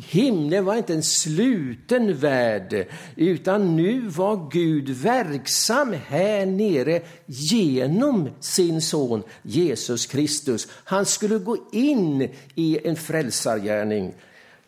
Himlen 0.00 0.64
var 0.64 0.76
inte 0.76 0.94
en 0.94 1.02
sluten 1.02 2.14
värld, 2.14 2.86
utan 3.16 3.76
nu 3.76 4.00
var 4.00 4.50
Gud 4.50 4.88
verksam 4.88 5.94
här 6.06 6.46
nere 6.46 7.02
genom 7.26 8.28
sin 8.40 8.82
son 8.82 9.22
Jesus 9.42 10.06
Kristus. 10.06 10.68
Han 10.72 11.06
skulle 11.06 11.38
gå 11.38 11.56
in 11.72 12.28
i 12.54 12.78
en 12.88 12.96
frälsargärning. 12.96 14.14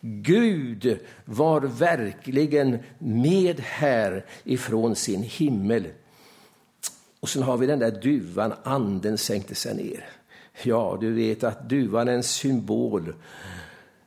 Gud 0.01 0.99
var 1.25 1.61
verkligen 1.61 2.79
med 2.99 3.59
här 3.59 4.25
ifrån 4.43 4.95
sin 4.95 5.23
himmel. 5.23 5.87
Och 7.19 7.29
sen 7.29 7.43
har 7.43 7.57
vi 7.57 7.67
den 7.67 7.79
där 7.79 8.01
duvan, 8.01 8.53
anden 8.63 9.17
sänkte 9.17 9.55
sig 9.55 9.75
ner. 9.75 10.05
Ja, 10.63 10.97
du 11.01 11.13
vet 11.13 11.43
att 11.43 11.69
duvan 11.69 12.07
är 12.07 12.13
en 12.13 12.23
symbol 12.23 13.13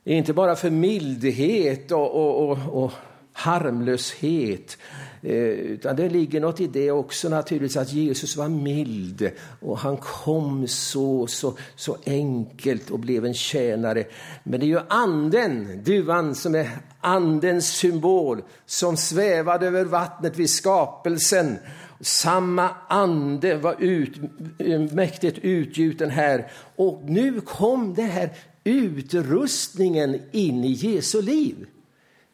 inte 0.03 0.33
bara 0.33 0.55
för 0.55 0.69
mildhet 0.69 1.91
och, 1.91 2.15
och, 2.15 2.49
och, 2.49 2.83
och 2.83 2.91
harmlöshet, 3.39 4.77
eh, 5.21 5.33
utan 5.33 5.95
det 5.95 6.09
ligger 6.09 6.39
något 6.39 6.59
i 6.59 6.67
det 6.67 6.91
också 6.91 7.29
naturligtvis 7.29 7.77
att 7.77 7.93
Jesus 7.93 8.37
var 8.37 8.49
mild 8.49 9.31
och 9.61 9.77
han 9.77 9.97
kom 9.97 10.67
så, 10.67 11.27
så, 11.27 11.53
så 11.75 11.97
enkelt 12.05 12.89
och 12.89 12.99
blev 12.99 13.25
en 13.25 13.33
tjänare. 13.33 14.05
Men 14.43 14.59
det 14.59 14.65
är 14.65 14.67
ju 14.67 14.79
anden, 14.87 15.83
duvan, 15.83 16.35
som 16.35 16.55
är 16.55 16.69
andens 17.01 17.67
symbol 17.67 18.41
som 18.65 18.97
svävade 18.97 19.67
över 19.67 19.85
vattnet 19.85 20.37
vid 20.37 20.49
skapelsen. 20.49 21.57
Samma 22.01 22.69
ande 22.87 23.57
var 23.57 23.75
ut, 23.79 24.17
eh, 24.59 24.79
mäktigt 24.79 25.37
utgjuten 25.37 26.09
här 26.09 26.51
och 26.75 27.01
nu 27.05 27.41
kom 27.41 27.93
det 27.93 28.01
här 28.01 28.29
utrustningen 28.69 30.21
in 30.31 30.63
i 30.63 30.71
Jesu 30.71 31.21
liv. 31.21 31.67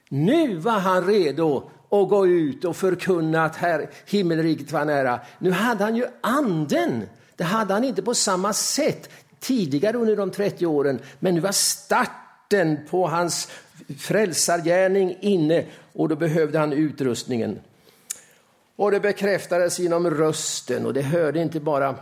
Nu 0.09 0.55
var 0.55 0.79
han 0.79 1.07
redo 1.07 1.69
att 1.89 2.09
gå 2.09 2.27
ut 2.27 2.65
och 2.65 2.75
förkunna 2.75 3.45
att 3.45 3.55
här, 3.55 3.89
himmelriket 4.05 4.71
var 4.71 4.85
nära. 4.85 5.19
Nu 5.39 5.51
hade 5.51 5.83
han 5.83 5.95
ju 5.95 6.05
anden. 6.21 7.03
Det 7.35 7.43
hade 7.43 7.73
han 7.73 7.83
inte 7.83 8.01
på 8.01 8.13
samma 8.13 8.53
sätt 8.53 9.09
tidigare 9.39 9.97
under 9.97 10.15
de 10.15 10.31
30 10.31 10.65
åren. 10.65 10.99
Men 11.19 11.35
nu 11.35 11.41
var 11.41 11.51
starten 11.51 12.77
på 12.89 13.07
hans 13.07 13.47
frälsargärning 13.97 15.17
inne 15.21 15.65
och 15.93 16.09
då 16.09 16.15
behövde 16.15 16.59
han 16.59 16.73
utrustningen. 16.73 17.59
Och 18.75 18.91
det 18.91 18.99
bekräftades 18.99 19.79
genom 19.79 20.09
rösten 20.09 20.85
och 20.85 20.93
det 20.93 21.01
hörde 21.01 21.41
inte 21.41 21.59
bara 21.59 21.95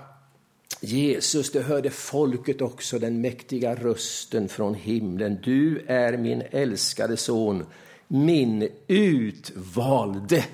Jesus, 0.82 1.51
det 1.51 1.62
hörde 1.62 1.89
folket 1.89 2.62
också, 2.62 3.00
den 3.00 3.22
mäktiga 3.22 3.75
rösten 3.75 4.50
från 4.50 4.74
himlen. 4.74 5.39
Du 5.44 5.86
är 5.88 6.18
min 6.18 6.44
älskade 6.51 7.18
son, 7.18 7.65
min 8.08 8.70
utvalde. 8.88 10.46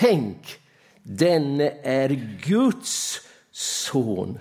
Tänk, 0.00 0.58
denne 1.02 1.72
är 1.82 2.38
Guds 2.46 3.20
son. 3.52 4.38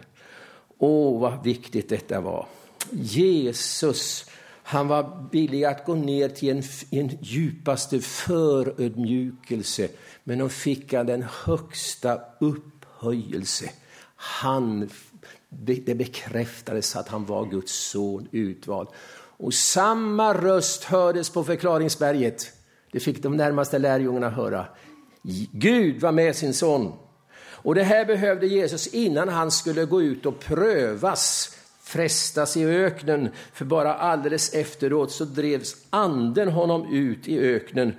Åh, 0.77 1.22
vad 1.22 1.43
viktigt 1.43 1.89
detta 1.89 2.22
var. 2.22 2.48
Jesus, 2.91 4.25
han 4.63 4.88
var 4.88 5.27
villig 5.31 5.63
att 5.63 5.86
gå 5.86 5.96
ner 5.96 6.29
till 6.29 6.50
en, 6.50 6.63
en 6.91 7.17
djupaste 7.22 8.00
förödmjukelse, 8.00 9.88
men 10.24 10.39
de 10.39 10.50
fick 10.50 10.93
han 10.93 11.05
den 11.05 11.25
högsta 11.43 12.22
upphöjelse. 12.39 13.69
Han, 14.21 14.89
det 15.49 15.95
bekräftades 15.95 16.95
att 16.95 17.07
han 17.07 17.25
var 17.25 17.45
Guds 17.45 17.73
son, 17.73 18.27
utvald. 18.31 18.88
Och 19.38 19.53
samma 19.53 20.33
röst 20.33 20.83
hördes 20.83 21.29
på 21.29 21.43
förklaringsberget. 21.43 22.51
Det 22.91 22.99
fick 22.99 23.23
de 23.23 23.38
närmaste 23.38 23.79
lärjungarna 23.79 24.29
höra. 24.29 24.65
Gud 25.51 26.01
var 26.01 26.11
med 26.11 26.35
sin 26.35 26.53
son. 26.53 26.93
Och 27.41 27.75
det 27.75 27.83
här 27.83 28.05
behövde 28.05 28.47
Jesus 28.47 28.88
innan 28.88 29.29
han 29.29 29.51
skulle 29.51 29.85
gå 29.85 30.01
ut 30.01 30.25
och 30.25 30.39
prövas, 30.39 31.55
frestas 31.81 32.57
i 32.57 32.65
öknen. 32.65 33.29
För 33.53 33.65
bara 33.65 33.93
alldeles 33.93 34.53
efteråt 34.53 35.11
så 35.11 35.25
drevs 35.25 35.75
anden 35.89 36.49
honom 36.49 36.93
ut 36.93 37.27
i 37.27 37.39
öknen. 37.39 37.93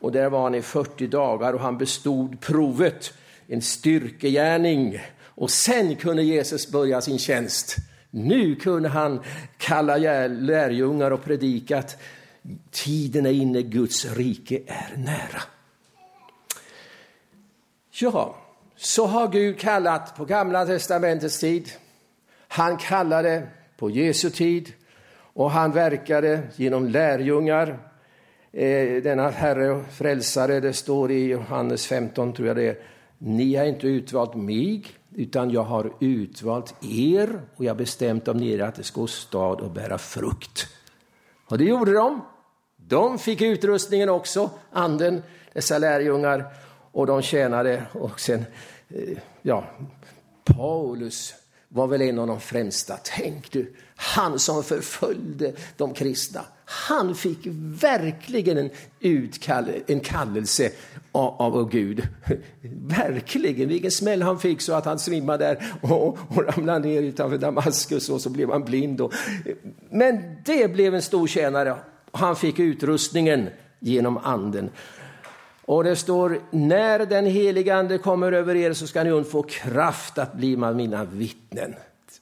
Och 0.00 0.12
där 0.12 0.30
var 0.30 0.42
han 0.42 0.54
i 0.54 0.62
40 0.62 1.06
dagar 1.06 1.52
och 1.52 1.60
han 1.60 1.78
bestod 1.78 2.40
provet, 2.40 3.12
en 3.46 3.62
styrkegärning 3.62 5.00
och 5.36 5.50
sen 5.50 5.96
kunde 5.96 6.22
Jesus 6.22 6.70
börja 6.70 7.00
sin 7.00 7.18
tjänst. 7.18 7.76
Nu 8.10 8.56
kunde 8.56 8.88
han 8.88 9.22
kalla 9.58 9.96
lärjungar 10.26 11.10
och 11.10 11.24
predika 11.24 11.78
att 11.78 11.98
tiden 12.70 13.26
är 13.26 13.32
inne, 13.32 13.62
Guds 13.62 14.04
rike 14.16 14.60
är 14.66 14.96
nära. 14.96 15.42
Ja, 18.00 18.36
så 18.76 19.06
har 19.06 19.28
Gud 19.28 19.58
kallat 19.58 20.16
på 20.16 20.24
Gamla 20.24 20.66
testamentets 20.66 21.38
tid. 21.38 21.70
Han 22.48 22.76
kallade 22.76 23.48
på 23.76 23.90
Jesu 23.90 24.30
tid 24.30 24.72
och 25.32 25.50
han 25.50 25.72
verkade 25.72 26.42
genom 26.56 26.88
lärjungar. 26.88 27.78
Eh, 28.52 29.02
denna 29.02 29.30
Herre 29.30 29.70
och 29.70 29.86
frälsare, 29.86 30.60
det 30.60 30.72
står 30.72 31.10
i 31.10 31.26
Johannes 31.26 31.86
15, 31.86 32.32
tror 32.32 32.48
jag 32.48 32.56
det 32.56 32.68
är, 32.68 32.76
Ni 33.18 33.54
har 33.54 33.64
inte 33.64 33.86
utvalt 33.86 34.34
mig, 34.34 34.84
utan 35.16 35.50
jag 35.50 35.62
har 35.62 35.92
utvalt 36.00 36.74
er 36.82 37.40
och 37.56 37.64
jag 37.64 37.70
har 37.70 37.78
bestämt 37.78 38.28
om 38.28 38.42
er 38.42 38.60
att 38.60 38.74
det 38.74 38.82
ska 38.82 39.06
stad 39.06 39.60
och 39.60 39.70
bära 39.70 39.98
frukt. 39.98 40.66
Och 41.46 41.58
det 41.58 41.64
gjorde 41.64 41.92
de. 41.92 42.24
De 42.76 43.18
fick 43.18 43.42
utrustningen 43.42 44.08
också, 44.08 44.50
anden, 44.72 45.22
dessa 45.52 45.78
lärjungar, 45.78 46.44
och 46.92 47.06
de 47.06 47.22
tjänade. 47.22 47.82
Och 47.92 48.20
sen, 48.20 48.44
eh, 48.88 49.18
ja, 49.42 49.64
Paulus 50.44 51.34
var 51.68 51.86
väl 51.86 52.02
en 52.02 52.18
av 52.18 52.26
de 52.26 52.40
främsta. 52.40 52.98
Tänk 53.04 53.50
du, 53.50 53.74
han 53.96 54.38
som 54.38 54.62
förföljde 54.64 55.52
de 55.76 55.94
kristna. 55.94 56.40
Han 56.64 57.14
fick 57.14 57.38
verkligen 57.80 58.58
en, 58.58 58.70
utkall, 59.00 59.70
en 59.86 60.00
kallelse 60.00 60.72
av, 61.16 61.56
av 61.56 61.70
Gud. 61.70 62.08
Verkligen, 62.72 63.68
vilken 63.68 63.90
smäll 63.90 64.22
han 64.22 64.38
fick 64.38 64.60
så 64.60 64.72
att 64.72 64.84
han 64.84 64.98
svimmade 64.98 65.44
där 65.44 65.64
och, 65.80 66.18
och 66.28 66.44
ramlade 66.44 66.88
ner 66.88 67.02
utanför 67.02 67.38
Damaskus 67.38 68.08
och 68.08 68.20
så 68.20 68.30
blev 68.30 68.50
han 68.50 68.64
blind. 68.64 69.00
Och, 69.00 69.12
men 69.90 70.36
det 70.44 70.72
blev 70.72 70.94
en 70.94 71.02
stor 71.02 71.26
tjänare. 71.26 71.76
Han 72.12 72.36
fick 72.36 72.58
utrustningen 72.58 73.48
genom 73.80 74.18
anden. 74.18 74.70
Och 75.64 75.84
det 75.84 75.96
står, 75.96 76.40
när 76.50 76.98
den 76.98 77.26
heliga 77.26 77.76
ande 77.76 77.98
kommer 77.98 78.32
över 78.32 78.54
er 78.54 78.72
så 78.72 78.86
ska 78.86 79.04
ni 79.04 79.24
få 79.24 79.42
kraft 79.42 80.18
att 80.18 80.34
bli 80.34 80.56
mina 80.56 81.04
vittnen. 81.04 81.74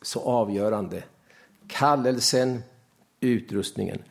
Så 0.03 0.21
avgörande. 0.21 1.03
Kallelsen, 1.69 2.63
utrustningen. 3.21 4.03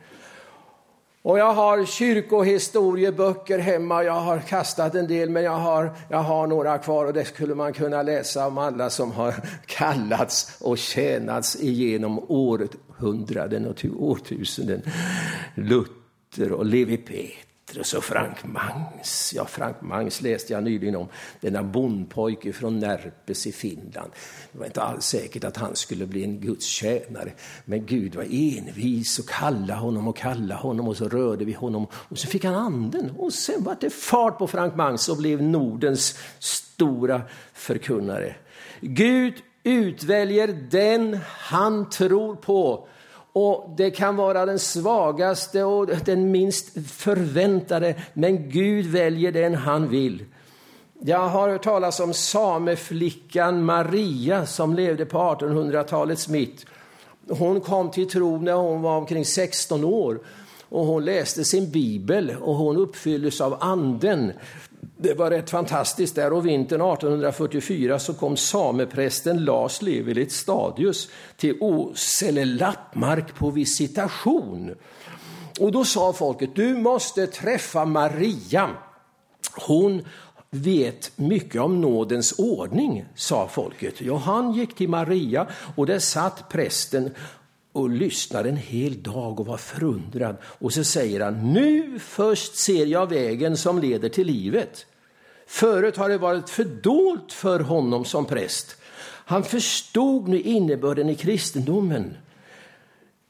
Och 1.24 1.38
jag 1.38 1.54
har 1.54 1.84
kyrkohistorieböcker 1.84 3.58
hemma, 3.58 4.04
jag 4.04 4.20
har 4.20 4.38
kastat 4.38 4.94
en 4.94 5.06
del 5.06 5.30
men 5.30 5.42
jag 5.42 5.56
har, 5.56 5.92
jag 6.08 6.18
har 6.18 6.46
några 6.46 6.78
kvar 6.78 7.06
och 7.06 7.12
det 7.12 7.24
skulle 7.24 7.54
man 7.54 7.72
kunna 7.72 8.02
läsa 8.02 8.46
om 8.46 8.58
alla 8.58 8.90
som 8.90 9.12
har 9.12 9.34
kallats 9.66 10.56
och 10.60 10.78
tjänats 10.78 11.56
igenom 11.56 12.24
århundraden 12.28 13.66
och 13.66 13.84
årtusenden. 13.98 14.82
Luther 15.54 16.52
och 16.52 16.66
Levi 16.66 16.96
Petrus 16.96 17.53
Petrus 17.66 17.94
och 17.94 18.04
Frank 18.04 18.44
Mangs. 18.44 19.32
Ja, 19.36 19.44
Frank 19.46 19.76
Mangs 19.80 20.20
läste 20.20 20.52
jag 20.52 20.62
nyligen 20.62 20.96
om, 20.96 21.08
denna 21.40 21.62
bondpojke 21.62 22.52
från 22.52 22.78
Närpes 22.78 23.46
i 23.46 23.52
Finland. 23.52 24.12
Det 24.52 24.58
var 24.58 24.66
inte 24.66 24.82
alls 24.82 25.04
säkert 25.04 25.44
att 25.44 25.56
han 25.56 25.76
skulle 25.76 26.06
bli 26.06 26.24
en 26.24 26.40
Guds 26.40 26.66
tjänare, 26.66 27.32
men 27.64 27.86
Gud 27.86 28.14
var 28.14 28.22
envis 28.22 29.18
och 29.18 29.28
kallade 29.28 29.80
honom 29.80 30.08
och 30.08 30.16
kallade 30.16 30.60
honom 30.60 30.88
och 30.88 30.96
så 30.96 31.08
rörde 31.08 31.44
vi 31.44 31.52
honom 31.52 31.86
och 31.92 32.18
så 32.18 32.26
fick 32.26 32.44
han 32.44 32.54
anden 32.54 33.10
och 33.10 33.32
sen 33.32 33.64
var 33.64 33.76
det 33.80 33.90
fart 33.90 34.38
på 34.38 34.46
Frank 34.46 34.76
Mangs 34.76 35.08
och 35.08 35.16
blev 35.16 35.42
Nordens 35.42 36.18
stora 36.38 37.22
förkunnare. 37.52 38.36
Gud 38.80 39.34
utväljer 39.62 40.48
den 40.70 41.18
han 41.26 41.90
tror 41.90 42.36
på 42.36 42.88
och 43.36 43.74
det 43.76 43.90
kan 43.90 44.16
vara 44.16 44.46
den 44.46 44.58
svagaste 44.58 45.64
och 45.64 45.86
den 46.04 46.30
minst 46.30 46.90
förväntade, 46.90 47.94
men 48.12 48.50
Gud 48.50 48.86
väljer 48.86 49.32
den 49.32 49.54
han 49.54 49.88
vill. 49.88 50.24
Jag 51.00 51.28
har 51.28 51.48
hört 51.48 51.62
talas 51.62 52.00
om 52.00 52.14
sameflickan 52.14 53.64
Maria 53.64 54.46
som 54.46 54.74
levde 54.74 55.06
på 55.06 55.18
1800-talets 55.18 56.28
mitt. 56.28 56.66
Hon 57.28 57.60
kom 57.60 57.90
till 57.90 58.10
tro 58.10 58.38
när 58.38 58.52
hon 58.52 58.82
var 58.82 58.96
omkring 58.96 59.24
16 59.24 59.84
år 59.84 60.20
och 60.68 60.86
hon 60.86 61.04
läste 61.04 61.44
sin 61.44 61.70
bibel 61.70 62.36
och 62.40 62.54
hon 62.54 62.76
uppfylldes 62.76 63.40
av 63.40 63.56
anden. 63.60 64.32
Det 65.04 65.14
var 65.14 65.30
rätt 65.30 65.50
fantastiskt 65.50 66.14
där 66.14 66.32
och 66.32 66.46
vintern 66.46 66.80
1844 66.80 67.98
så 67.98 68.14
kom 68.14 68.36
sameprästen 68.36 69.44
Lars 69.44 69.82
Levelit 69.82 70.32
Stadius 70.32 71.08
till 71.36 71.56
Åsele 71.60 72.44
lappmark 72.44 73.34
på 73.34 73.50
visitation. 73.50 74.74
Och 75.60 75.72
då 75.72 75.84
sa 75.84 76.12
folket, 76.12 76.50
du 76.54 76.74
måste 76.74 77.26
träffa 77.26 77.84
Maria. 77.84 78.70
Hon 79.66 80.02
vet 80.50 81.12
mycket 81.16 81.60
om 81.60 81.80
nådens 81.80 82.34
ordning, 82.38 83.04
sa 83.14 83.48
folket. 83.48 84.00
Ja, 84.00 84.16
han 84.16 84.52
gick 84.52 84.74
till 84.74 84.88
Maria 84.88 85.46
och 85.76 85.86
där 85.86 85.98
satt 85.98 86.48
prästen 86.48 87.10
och 87.72 87.90
lyssnade 87.90 88.48
en 88.48 88.56
hel 88.56 89.02
dag 89.02 89.40
och 89.40 89.46
var 89.46 89.56
förundrad. 89.56 90.36
Och 90.42 90.72
så 90.72 90.84
säger 90.84 91.20
han, 91.20 91.52
nu 91.52 91.98
först 91.98 92.56
ser 92.56 92.86
jag 92.86 93.08
vägen 93.08 93.56
som 93.56 93.78
leder 93.78 94.08
till 94.08 94.26
livet. 94.26 94.86
Förut 95.54 95.96
har 95.96 96.08
det 96.08 96.18
varit 96.18 96.50
fördolt 96.50 97.32
för 97.32 97.60
honom 97.60 98.04
som 98.04 98.26
präst. 98.26 98.76
Han 99.02 99.44
förstod 99.44 100.28
nu 100.28 100.40
innebörden 100.40 101.08
i 101.08 101.14
kristendomen. 101.14 102.16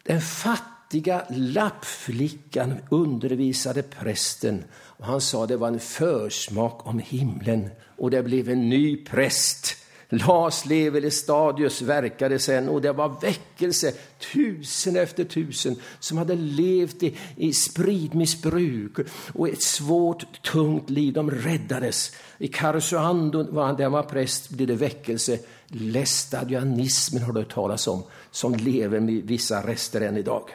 Den 0.03 0.21
fattiga 0.21 1.27
lappflickan 1.31 2.75
undervisade 2.91 3.83
prästen 3.83 4.65
och 4.75 5.07
han 5.07 5.21
sa 5.21 5.47
det 5.47 5.57
var 5.57 5.69
en 5.69 5.81
försmak 5.81 6.87
om 6.87 6.99
himlen 6.99 7.71
och 7.97 8.11
det 8.11 8.23
blev 8.23 8.49
en 8.49 8.69
ny 8.69 8.97
präst 8.97 9.77
Lars 10.09 10.65
stadius 11.11 11.83
verkade 11.83 12.39
sen 12.39 12.69
och 12.69 12.83
det 12.83 12.93
var 12.93 13.21
väckelse, 13.21 13.93
tusen 14.33 14.97
efter 14.97 15.25
tusen, 15.25 15.77
som 16.01 16.19
hade 16.19 16.35
levt 16.35 17.03
i, 17.03 17.17
i 17.37 17.53
spridmissbruk 17.53 18.93
och 19.33 19.49
ett 19.49 19.63
svårt, 19.63 20.43
tungt 20.43 20.91
liv. 20.91 21.13
De 21.13 21.31
räddades. 21.31 22.13
I 22.39 22.49
Karesuando, 22.49 23.43
där 23.43 23.83
han 23.83 23.93
var 23.93 24.03
präst, 24.03 24.51
blev 24.51 24.69
det 24.69 24.75
väckelse. 24.75 25.39
Lestadianismen 25.69 27.23
har 27.23 27.33
du 27.33 27.41
hört 27.41 27.55
talas 27.55 27.87
om, 27.87 28.03
som 28.31 28.55
lever 28.55 29.01
med 29.01 29.23
vissa 29.25 29.67
rester 29.67 30.01
än 30.01 30.17
idag. 30.17 30.51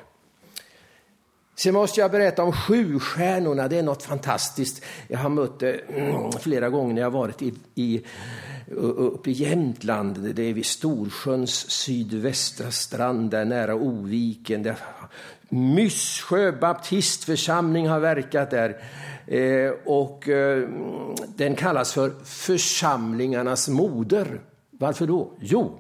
Sen 1.60 1.74
måste 1.74 2.00
jag 2.00 2.12
berätta 2.12 2.44
om 2.44 2.52
Sjustjärnorna. 2.52 3.68
Det 3.68 3.78
är 3.78 3.84
något 3.84 4.04
fantastiskt. 4.04 4.86
Jag 5.08 5.20
har 5.20 5.30
mött 5.30 5.60
det 5.60 5.82
flera 6.42 6.70
gånger 6.70 6.94
när 6.94 7.02
jag 7.02 7.12
varit 7.12 7.42
i, 7.42 7.54
i 7.76 8.04
uppe 8.98 9.30
i 9.30 9.34
Jämtland, 9.34 10.36
det 10.36 10.44
är 10.44 10.54
vid 10.54 10.66
Storsjöns 10.66 11.70
sydvästra 11.70 12.72
strand, 12.72 13.32
där 13.32 13.46
nära 13.46 13.76
Oviken. 13.76 14.64
Där 14.64 14.76
Myssjö 15.50 16.52
baptistförsamling 16.52 17.88
har 17.88 18.00
verkat 18.00 18.52
där. 18.52 18.82
Eh, 19.28 19.72
och 19.86 20.30
eh, 20.30 20.70
den 21.36 21.56
kallas 21.56 21.94
för 21.94 22.12
församlingarnas 22.24 23.70
moder. 23.70 24.42
Varför 24.72 25.08
då? 25.08 25.32
Jo, 25.40 25.80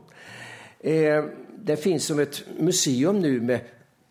det 1.56 1.78
finns 1.84 2.06
som 2.06 2.20
ett 2.20 2.44
museum 2.58 3.20
nu 3.20 3.42
med 3.42 3.60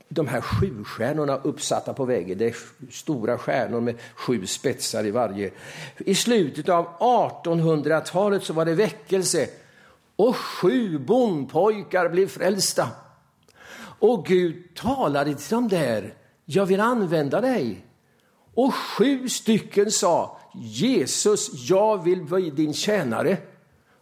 de 0.09 0.29
här 0.29 0.41
sju 0.41 0.85
stjärnorna 0.85 1.37
uppsatta 1.37 1.95
på 1.95 2.05
väggen. 2.05 2.39
Det 2.39 2.47
är 2.47 2.57
stora 2.91 3.39
stjärnor 3.39 3.81
med 3.81 3.95
sju 4.15 4.47
spetsar 4.47 5.07
i 5.07 5.11
varje. 5.11 5.51
I 5.99 6.15
slutet 6.15 6.69
av 6.69 6.87
1800-talet 6.99 8.45
så 8.45 8.53
var 8.53 8.65
det 8.65 8.75
väckelse 8.75 9.49
och 10.17 10.37
sju 10.37 10.99
bondpojkar 10.99 12.09
blev 12.09 12.27
frälsta. 12.27 12.89
Och 14.01 14.27
Gud 14.27 14.75
talade 14.75 15.35
till 15.35 15.51
dem 15.51 15.69
där, 15.69 16.15
jag 16.45 16.67
vill 16.67 16.81
använda 16.81 17.41
dig. 17.41 17.85
Och 18.55 18.75
sju 18.75 19.29
stycken 19.29 19.91
sa, 19.91 20.39
Jesus, 20.55 21.51
jag 21.69 22.05
vill 22.05 22.23
bli 22.23 22.51
din 22.51 22.75
tjänare. 22.75 23.37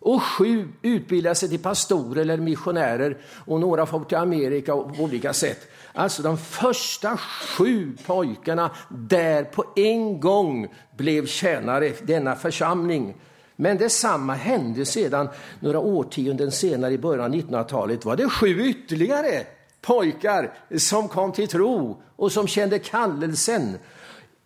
Och 0.07 0.23
sju 0.23 0.69
utbildade 0.83 1.35
sig 1.35 1.49
till 1.49 1.59
pastorer 1.59 2.21
eller 2.21 2.37
missionärer 2.37 3.19
och 3.45 3.61
några 3.61 3.87
får 3.87 4.05
till 4.05 4.17
Amerika 4.17 4.73
på 4.73 5.03
olika 5.03 5.33
sätt. 5.33 5.59
Alltså 5.93 6.23
de 6.23 6.39
första 6.39 7.17
sju 7.17 7.97
pojkarna 8.07 8.71
där 8.89 9.45
på 9.45 9.65
en 9.77 10.21
gång 10.21 10.69
blev 10.97 11.27
tjänare, 11.27 11.93
denna 12.03 12.37
församling. 12.37 13.15
Men 13.57 13.79
detsamma 13.79 14.35
hände 14.35 14.87
sedan 14.87 15.29
några 15.61 15.79
årtionden 15.79 16.53
senare 16.53 16.93
i 16.93 16.99
början 16.99 17.25
av 17.25 17.31
1900-talet 17.31 18.05
var 18.05 18.17
det 18.17 18.29
sju 18.29 18.67
ytterligare 18.67 19.47
pojkar 19.81 20.53
som 20.79 21.09
kom 21.09 21.33
till 21.33 21.49
tro 21.49 22.03
och 22.17 22.33
som 22.33 22.47
kände 22.47 22.79
kallelsen. 22.79 23.79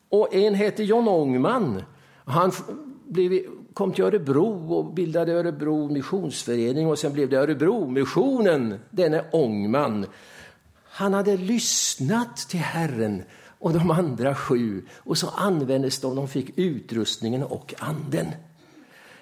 Och 0.09 0.35
en 0.35 0.55
hette 0.55 0.85
John 0.85 1.09
Ångman. 1.09 1.83
Han 2.25 2.53
blev, 3.11 3.42
kom 3.75 3.92
till 3.92 4.05
Örebro 4.05 4.75
och 4.75 4.92
bildade 4.94 5.33
Örebro 5.33 5.92
missionsförening 5.92 6.87
och 6.87 6.99
sen 6.99 7.12
blev 7.12 7.29
det 7.29 7.37
Örebro-missionen, 7.37 8.75
denne 8.90 9.25
Ångman. 9.33 10.07
Han 10.85 11.14
hade 11.14 11.37
lyssnat 11.37 12.37
till 12.37 12.61
Herren 12.61 13.23
och 13.59 13.73
de 13.73 13.90
andra 13.90 14.35
sju 14.35 14.83
och 14.96 15.18
så 15.18 15.29
användes 15.29 16.01
de, 16.01 16.16
de 16.16 16.29
fick 16.29 16.59
utrustningen 16.59 17.42
och 17.42 17.75
anden. 17.79 18.27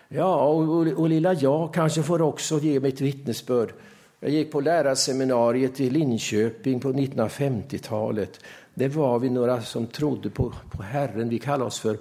Ja, 0.09 0.49
och, 0.49 0.63
och, 0.63 0.87
och 0.87 1.09
lilla 1.09 1.33
jag 1.33 1.75
kanske 1.75 2.03
får 2.03 2.23
också 2.23 2.59
ge 2.59 2.81
mitt 2.81 3.01
vittnesbörd. 3.01 3.73
Jag 4.21 4.31
gick 4.31 4.53
på 4.53 4.61
lärarseminariet 4.61 5.81
i 5.81 5.91
Linköping 5.91 6.81
på 6.81 6.93
1950-talet. 6.93 8.41
Det 8.75 8.89
var 8.89 9.19
vi 9.19 9.31
några 9.31 9.63
som 9.63 9.87
trodde 9.87 10.31
på, 10.31 10.53
på 10.71 10.83
Herren. 10.83 11.29
Vi 11.29 11.39
kallade 11.39 11.65
oss 11.65 11.81
för 11.81 11.99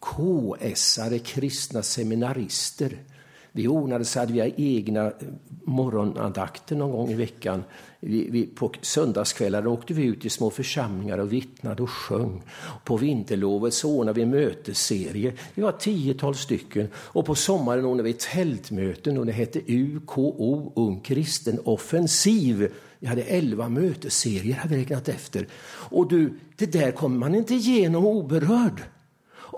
KS-are, 0.00 1.18
kristna 1.18 1.82
seminarister. 1.82 2.98
Vi 3.52 3.68
ordnade 3.68 4.04
så 4.04 4.18
hade 4.18 4.32
vi 4.32 4.54
egna 4.56 5.06
eh, 5.06 5.12
morgonandakter 5.64 6.76
någon 6.76 6.92
gång 6.92 7.10
i 7.10 7.14
veckan. 7.14 7.64
Vi, 8.00 8.30
vi, 8.30 8.46
på 8.46 8.72
söndagskvällar 8.80 9.66
åkte 9.66 9.94
vi 9.94 10.04
ut 10.04 10.24
i 10.24 10.30
små 10.30 10.50
församlingar 10.50 11.18
och 11.18 11.32
vittnade 11.32 11.82
och 11.82 11.90
sjöng. 11.90 12.42
På 12.84 12.96
vinterlovet 12.96 13.74
så 13.74 13.90
ordnade 13.90 14.20
vi 14.20 14.26
mötesserier. 14.26 15.34
Vi 15.54 15.62
var 15.62 15.72
tiotal 15.72 16.34
stycken. 16.34 16.88
Och 16.94 17.26
på 17.26 17.34
sommaren 17.34 17.84
ordnade 17.84 18.02
vi 18.02 18.12
tältmöten 18.12 19.18
och 19.18 19.26
det 19.26 19.32
hette 19.32 19.60
UKO, 19.66 20.72
Ung 20.76 21.00
Kristen 21.00 21.60
Offensiv. 21.64 22.72
Vi 22.98 23.06
hade 23.06 23.22
elva 23.22 23.68
mötesserier, 23.68 24.54
hade 24.54 24.74
vi 24.74 24.80
räknat 24.80 25.08
efter. 25.08 25.46
Och 25.90 26.08
du, 26.08 26.38
det 26.56 26.72
där 26.72 26.92
kommer 26.92 27.18
man 27.18 27.34
inte 27.34 27.54
igenom 27.54 28.06
oberörd. 28.06 28.82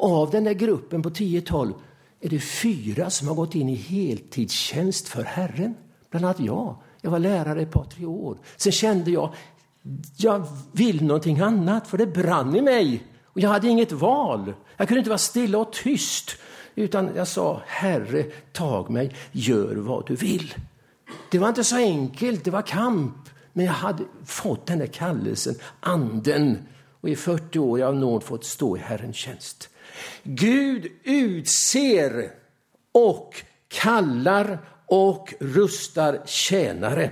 Av 0.00 0.30
den 0.30 0.44
där 0.44 0.52
gruppen 0.52 1.02
på 1.02 1.10
10-12 1.10 1.74
är 2.20 2.28
det 2.28 2.40
fyra 2.40 3.10
som 3.10 3.28
har 3.28 3.34
gått 3.34 3.54
in 3.54 3.68
i 3.68 3.74
heltidstjänst 3.74 5.08
för 5.08 5.22
Herren. 5.22 5.74
Bland 6.10 6.26
annat 6.26 6.40
jag. 6.40 6.76
Jag 7.00 7.10
var 7.10 7.18
lärare 7.18 7.62
ett 7.62 7.70
par, 7.70 7.84
tre 7.84 8.06
år. 8.06 8.38
Sen 8.56 8.72
kände 8.72 9.10
jag, 9.10 9.34
jag 10.16 10.46
vill 10.72 11.04
någonting 11.04 11.40
annat, 11.40 11.86
för 11.86 11.98
det 11.98 12.06
brann 12.06 12.56
i 12.56 12.60
mig. 12.60 13.02
Och 13.24 13.40
jag 13.40 13.50
hade 13.50 13.68
inget 13.68 13.92
val. 13.92 14.54
Jag 14.76 14.88
kunde 14.88 14.98
inte 14.98 15.10
vara 15.10 15.18
stilla 15.18 15.58
och 15.58 15.72
tyst. 15.72 16.30
Utan 16.74 17.10
jag 17.16 17.28
sa, 17.28 17.62
Herre, 17.66 18.26
tag 18.52 18.90
mig, 18.90 19.14
gör 19.32 19.76
vad 19.76 20.06
du 20.06 20.16
vill. 20.16 20.54
Det 21.30 21.38
var 21.38 21.48
inte 21.48 21.64
så 21.64 21.76
enkelt, 21.76 22.44
det 22.44 22.50
var 22.50 22.62
kamp. 22.62 23.28
Men 23.52 23.64
jag 23.64 23.72
hade 23.72 24.04
fått 24.24 24.66
den 24.66 24.78
där 24.78 24.86
kallelsen, 24.86 25.54
anden. 25.80 26.58
Och 27.00 27.08
i 27.08 27.16
40 27.16 27.58
år 27.58 27.70
har 27.70 27.78
jag 27.78 27.88
av 27.88 27.96
nåd 27.96 28.22
fått 28.22 28.44
stå 28.44 28.76
i 28.76 28.80
Herrens 28.80 29.16
tjänst. 29.16 29.69
Gud 30.22 30.92
utser 31.03 32.33
och 32.92 33.42
kallar 33.68 34.59
och 34.87 35.35
rustar 35.40 36.22
tjänare. 36.26 37.11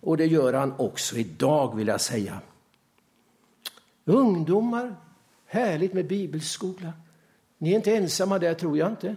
Och 0.00 0.16
det 0.16 0.26
gör 0.26 0.52
han 0.52 0.74
också 0.78 1.16
idag 1.16 1.76
vill 1.76 1.88
jag 1.88 2.00
säga. 2.00 2.40
Ungdomar, 4.04 4.96
härligt 5.46 5.92
med 5.92 6.06
bibelskola. 6.06 6.92
Ni 7.58 7.70
är 7.72 7.76
inte 7.76 7.96
ensamma 7.96 8.38
där 8.38 8.54
tror 8.54 8.78
jag 8.78 8.88
inte. 8.88 9.16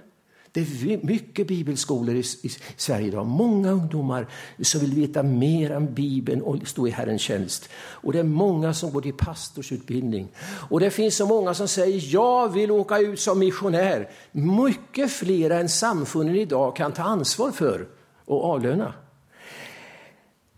Det 0.53 0.61
är 0.61 1.05
mycket 1.05 1.47
bibelskolor 1.47 2.15
i, 2.15 2.19
i 2.19 2.49
Sverige 2.75 3.07
idag. 3.07 3.25
Många 3.25 3.71
ungdomar 3.71 4.27
som 4.61 4.81
vill 4.81 4.93
veta 4.93 5.23
mer 5.23 5.75
om 5.75 5.93
Bibeln 5.93 6.41
och 6.41 6.67
stå 6.67 6.87
i 6.87 6.91
Herrens 6.91 7.21
tjänst. 7.21 7.69
Och 7.75 8.13
det 8.13 8.19
är 8.19 8.23
många 8.23 8.73
som 8.73 8.93
går 8.93 9.01
till 9.01 9.13
pastorsutbildning. 9.13 10.27
Och 10.69 10.79
det 10.79 10.89
finns 10.89 11.15
så 11.15 11.25
många 11.25 11.53
som 11.53 11.67
säger 11.67 12.13
jag 12.13 12.53
vill 12.53 12.71
åka 12.71 12.99
ut 12.99 13.19
som 13.19 13.39
missionär. 13.39 14.09
Mycket 14.31 15.11
fler 15.11 15.49
än 15.49 15.69
samfunden 15.69 16.35
idag 16.35 16.75
kan 16.75 16.91
ta 16.91 17.03
ansvar 17.03 17.51
för 17.51 17.87
och 18.25 18.43
avlöna. 18.45 18.93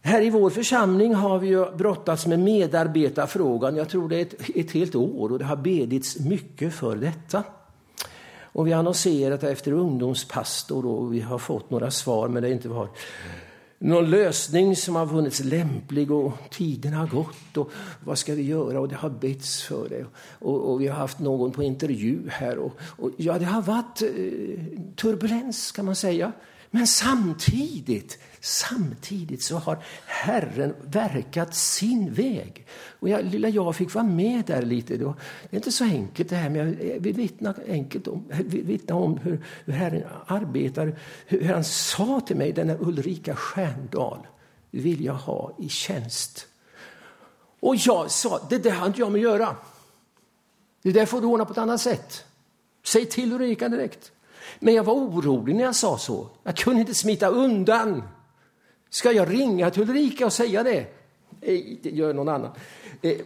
Här 0.01 0.21
i 0.21 0.29
vår 0.29 0.49
församling 0.49 1.15
har 1.15 1.39
vi 1.39 1.65
brottats 1.77 2.27
med 2.27 2.39
medarbetarfrågan. 2.39 3.75
Jag 3.75 3.89
tror 3.89 4.10
det 4.10 4.15
är 4.17 4.21
ett, 4.21 4.49
ett 4.55 4.71
helt 4.71 4.95
år 4.95 5.31
och 5.31 5.39
det 5.39 5.45
har 5.45 5.55
bedits 5.55 6.19
mycket 6.19 6.73
för 6.73 6.95
detta. 6.95 7.43
Och 8.56 8.68
vi 8.68 8.72
har 8.72 8.80
annonserat 8.80 9.44
efter 9.44 9.72
ungdomspastor 9.72 10.86
och 10.86 11.13
vi 11.13 11.20
har 11.20 11.38
fått 11.38 11.70
några 11.70 11.91
svar 11.91 12.28
men 12.28 12.44
det 12.44 12.50
har 12.50 12.54
inte 12.54 12.70
varit 12.70 12.98
någon 13.80 14.10
lösning 14.10 14.76
som 14.76 14.96
har 14.96 15.08
funnits 15.08 15.44
lämplig 15.44 16.12
och 16.12 16.34
tiden 16.52 16.94
har 16.94 17.08
gått 17.08 17.58
och 17.58 17.72
vad 18.04 18.18
ska 18.18 18.34
vi 18.34 18.41
göra 18.41 18.80
och 18.80 18.89
det 18.89 18.96
har 18.96 19.10
betts 19.10 19.63
för 19.63 19.89
det. 19.89 20.06
Och, 20.39 20.72
och 20.72 20.82
vi 20.82 20.88
har 20.88 20.96
haft 20.96 21.20
någon 21.20 21.52
på 21.52 21.63
intervju 21.63 22.30
här 22.30 22.58
och, 22.58 22.72
och 22.80 23.12
ja, 23.18 23.39
det 23.39 23.46
har 23.46 23.62
varit 23.62 24.02
eh, 24.02 24.10
turbulens 24.96 25.72
kan 25.72 25.86
man 25.86 25.96
säga. 25.96 26.32
Men 26.76 26.88
samtidigt, 26.88 28.20
samtidigt 28.40 29.44
så 29.44 29.58
har 29.58 29.84
Herren 30.06 30.76
verkat 30.82 31.56
sin 31.56 32.14
väg. 32.14 32.66
Och 33.00 33.10
jag, 33.10 33.26
lilla 33.26 33.50
jag 33.50 33.76
fick 33.76 33.94
vara 33.94 34.06
med 34.06 34.46
där 34.46 34.62
lite. 34.62 34.98
Det 34.98 35.04
är 35.04 35.16
inte 35.56 35.72
så 35.72 35.84
enkelt 35.84 36.30
det 36.30 36.36
här, 36.36 36.50
men 36.50 36.60
jag 36.60 37.00
vill 37.00 37.16
vittna, 37.16 37.56
enkelt 37.68 38.08
om, 38.08 38.24
vittna 38.48 38.96
om 38.96 39.18
hur, 39.18 39.46
hur 39.66 39.74
Herren 39.74 40.04
arbetar. 40.28 41.00
Hur 41.26 41.44
han 41.44 41.64
sa 41.64 42.22
till 42.28 42.36
mig, 42.36 42.52
denna 42.52 42.78
Ulrika 42.80 43.36
Stjärndal 43.36 44.28
vill 44.72 45.06
jag 45.06 45.14
ha 45.14 45.56
i 45.60 45.70
tjänst. 45.70 46.48
Och 47.60 47.76
jag 47.76 48.12
sa, 48.12 48.48
det 48.50 48.58
där 48.58 48.72
har 48.72 48.88
inte 48.88 49.00
jag 49.00 49.12
med 49.12 49.20
att 49.20 49.24
göra. 49.24 49.56
Det 50.82 50.92
där 50.92 51.06
får 51.06 51.22
du 51.22 51.28
ordna 51.28 51.46
på 51.46 51.52
ett 51.52 51.58
annat 51.58 51.82
sätt. 51.82 52.26
Säg 52.84 53.06
till 53.06 53.34
Ulrika 53.34 53.70
direkt. 53.70 54.12
Men 54.60 54.74
jag 54.74 54.84
var 54.84 54.94
orolig 54.94 55.56
när 55.56 55.63
jag 55.63 55.76
sa 55.76 55.98
så. 55.98 56.30
Jag 56.44 56.58
kunde 56.58 56.80
inte 56.80 56.94
smita 56.94 57.28
undan. 57.28 58.04
Ska 58.89 59.12
jag 59.12 59.34
ringa 59.34 59.72
till 59.72 59.82
Ulrika 59.82 60.26
och 60.26 60.34
säga 60.34 60.63
det? 60.63 60.86
Nej, 61.41 61.80
det 61.84 61.89
gör 61.89 62.13
någon 62.13 62.30
annan. 62.30 62.52
Eh, 63.02 63.18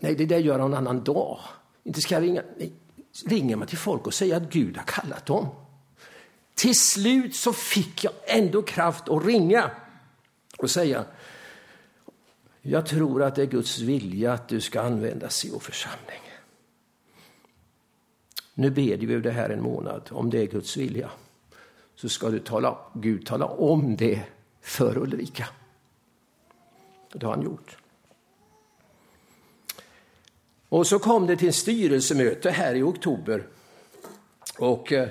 nej, 0.00 0.14
det 0.14 0.26
där 0.26 0.38
gör 0.38 0.58
någon 0.58 0.74
annan 0.74 1.04
dag. 1.04 1.38
Inte 1.84 2.00
ska 2.00 2.14
jag 2.14 2.22
ringa. 2.22 2.42
Nej, 2.58 2.72
ringer 3.26 3.56
man 3.56 3.68
till 3.68 3.78
folk 3.78 4.06
och 4.06 4.14
säger 4.14 4.36
att 4.36 4.52
Gud 4.52 4.76
har 4.76 4.84
kallat 4.84 5.26
dem. 5.26 5.48
Till 6.54 6.74
slut 6.74 7.34
så 7.34 7.52
fick 7.52 8.04
jag 8.04 8.12
ändå 8.26 8.62
kraft 8.62 9.08
att 9.08 9.24
ringa 9.24 9.70
och 10.58 10.70
säga 10.70 11.04
jag 12.62 12.86
tror 12.86 13.22
att 13.22 13.34
det 13.34 13.42
är 13.42 13.46
Guds 13.46 13.78
vilja 13.78 14.32
att 14.32 14.48
du 14.48 14.60
ska 14.60 14.80
användas 14.80 15.44
i 15.44 15.50
vår 15.50 15.60
församling. 15.60 16.29
Nu 18.54 18.70
ber 18.70 18.96
vi 18.96 19.20
det 19.20 19.30
här 19.30 19.50
en 19.50 19.62
månad, 19.62 20.08
om 20.10 20.30
det 20.30 20.38
är 20.38 20.46
Guds 20.46 20.76
vilja. 20.76 21.10
Så 21.94 22.08
ska 22.08 22.28
du 22.28 22.38
tala, 22.38 22.78
Gud 22.94 23.26
tala 23.26 23.46
om 23.46 23.96
det 23.96 24.22
för 24.60 24.98
Ulrika. 24.98 25.48
Det 27.12 27.26
har 27.26 27.34
han 27.34 27.44
gjort. 27.44 27.76
Och 30.68 30.86
så 30.86 30.98
kom 30.98 31.26
det 31.26 31.36
till 31.36 31.52
styrelsemöte 31.52 32.50
här 32.50 32.74
i 32.74 32.82
oktober. 32.82 33.46
Och 34.58 34.92
eh, 34.92 35.08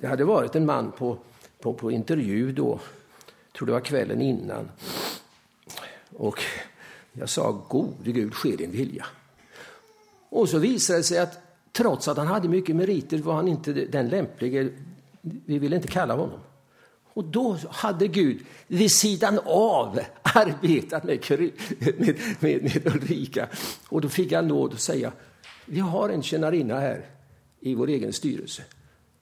det 0.00 0.06
hade 0.06 0.24
varit 0.24 0.54
en 0.54 0.66
man 0.66 0.92
på, 0.92 1.18
på, 1.60 1.74
på 1.74 1.90
intervju 1.90 2.52
då, 2.52 2.80
jag 3.46 3.52
tror 3.52 3.66
det 3.66 3.72
var 3.72 3.80
kvällen 3.80 4.22
innan. 4.22 4.70
Och 6.16 6.42
jag 7.12 7.28
sa, 7.28 7.52
gode 7.68 8.12
Gud, 8.12 8.34
ske 8.34 8.56
din 8.56 8.70
vilja. 8.70 9.06
Och 10.28 10.48
så 10.48 10.58
visade 10.58 10.98
det 10.98 11.02
sig 11.02 11.18
att 11.18 11.49
Trots 11.72 12.08
att 12.08 12.16
han 12.16 12.26
hade 12.26 12.48
mycket 12.48 12.76
meriter 12.76 13.18
var 13.18 13.34
han 13.34 13.48
inte 13.48 13.72
den 13.72 14.08
lämplige. 14.08 14.70
Vi 15.22 15.58
ville 15.58 15.76
inte 15.76 15.88
kalla 15.88 16.14
honom. 16.14 16.40
Och 17.12 17.24
då 17.24 17.58
hade 17.70 18.08
Gud 18.08 18.46
vid 18.66 18.92
sidan 18.92 19.38
av 19.44 20.00
arbetat 20.22 21.04
med, 21.04 21.30
med, 21.30 21.50
med, 22.40 22.62
med 22.62 22.86
Ulrika. 22.86 23.48
Och 23.88 24.00
då 24.00 24.08
fick 24.08 24.32
han 24.32 24.48
nåd 24.48 24.72
att 24.72 24.80
säga, 24.80 25.12
vi 25.64 25.80
har 25.80 26.08
en 26.08 26.22
tjänarinna 26.22 26.80
här 26.80 27.06
i 27.60 27.74
vår 27.74 27.88
egen 27.88 28.12
styrelse. 28.12 28.62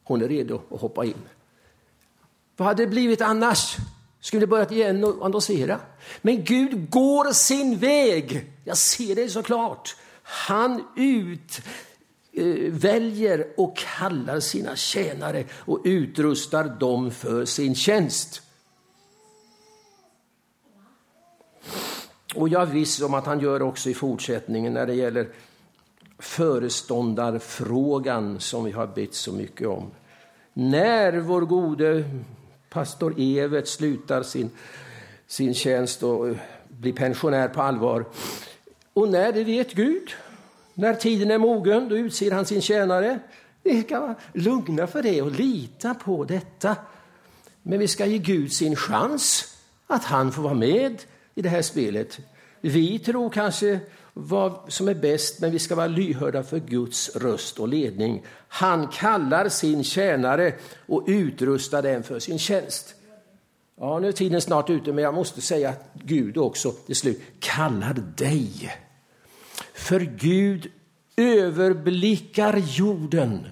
Hon 0.04 0.22
är 0.22 0.28
redo 0.28 0.60
att 0.70 0.80
hoppa 0.80 1.04
in. 1.04 1.14
Vad 2.56 2.68
hade 2.68 2.82
det 2.82 2.90
blivit 2.90 3.20
annars? 3.20 3.76
Skulle 4.20 4.46
börjat 4.46 4.72
igen 4.72 5.04
och 5.04 5.26
annonsera. 5.26 5.80
Men 6.22 6.44
Gud 6.44 6.90
går 6.90 7.32
sin 7.32 7.78
väg. 7.78 8.52
Jag 8.64 8.76
ser 8.76 9.14
det 9.14 9.28
så 9.28 9.42
klart. 9.42 9.96
Han 10.22 10.84
ut 10.96 11.60
Eh, 12.38 12.72
väljer 12.72 13.46
och 13.56 13.76
kallar 13.76 14.40
sina 14.40 14.76
tjänare 14.76 15.44
och 15.52 15.80
utrustar 15.84 16.64
dem 16.64 17.10
för 17.10 17.44
sin 17.44 17.74
tjänst. 17.74 18.42
Och 22.34 22.48
jag 22.48 22.62
är 22.62 22.66
viss 22.66 23.02
om 23.02 23.14
att 23.14 23.26
han 23.26 23.40
gör 23.40 23.62
också 23.62 23.90
i 23.90 23.94
fortsättningen 23.94 24.74
när 24.74 24.86
det 24.86 24.94
gäller 24.94 25.28
föreståndarfrågan 26.18 28.40
som 28.40 28.64
vi 28.64 28.70
har 28.70 28.86
bett 28.86 29.14
så 29.14 29.32
mycket 29.32 29.68
om. 29.68 29.90
När 30.52 31.18
vår 31.18 31.40
gode 31.40 32.04
pastor 32.70 33.14
Evert 33.18 33.66
slutar 33.66 34.22
sin, 34.22 34.50
sin 35.26 35.54
tjänst 35.54 36.02
och 36.02 36.34
blir 36.68 36.92
pensionär 36.92 37.48
på 37.48 37.62
allvar. 37.62 38.04
Och 38.92 39.08
när, 39.08 39.32
det 39.32 39.44
vet 39.44 39.72
Gud. 39.72 40.10
När 40.78 40.94
tiden 40.94 41.30
är 41.30 41.38
mogen, 41.38 41.88
då 41.88 41.96
utser 41.96 42.30
han 42.30 42.46
sin 42.46 42.62
tjänare. 42.62 43.18
Vi 43.62 43.82
kan 43.82 44.02
vara 44.02 44.14
lugna 44.32 44.86
för 44.86 45.02
det 45.02 45.22
och 45.22 45.30
lita 45.30 45.94
på 45.94 46.24
detta. 46.24 46.76
Men 47.62 47.78
vi 47.78 47.88
ska 47.88 48.06
ge 48.06 48.18
Gud 48.18 48.52
sin 48.52 48.76
chans 48.76 49.54
att 49.86 50.04
han 50.04 50.32
får 50.32 50.42
vara 50.42 50.54
med 50.54 51.02
i 51.34 51.42
det 51.42 51.48
här 51.48 51.62
spelet. 51.62 52.18
Vi 52.60 52.98
tror 52.98 53.30
kanske 53.30 53.80
vad 54.12 54.72
som 54.72 54.88
är 54.88 54.94
bäst, 54.94 55.40
men 55.40 55.50
vi 55.50 55.58
ska 55.58 55.74
vara 55.74 55.86
lyhörda 55.86 56.42
för 56.42 56.58
Guds 56.58 57.16
röst 57.16 57.58
och 57.58 57.68
ledning. 57.68 58.22
Han 58.48 58.88
kallar 58.88 59.48
sin 59.48 59.84
tjänare 59.84 60.52
och 60.86 61.04
utrustar 61.06 61.82
den 61.82 62.02
för 62.02 62.18
sin 62.18 62.38
tjänst. 62.38 62.94
Ja, 63.80 63.98
nu 63.98 64.08
är 64.08 64.12
tiden 64.12 64.40
snart 64.40 64.70
ute, 64.70 64.92
men 64.92 65.04
jag 65.04 65.14
måste 65.14 65.40
säga 65.40 65.68
att 65.68 65.90
Gud 65.94 66.36
också 66.36 66.70
till 66.70 66.96
slut 66.96 67.20
kallar 67.40 67.94
dig. 68.16 68.70
För 69.78 70.00
Gud 70.00 70.70
överblickar 71.16 72.56
jorden 72.56 73.46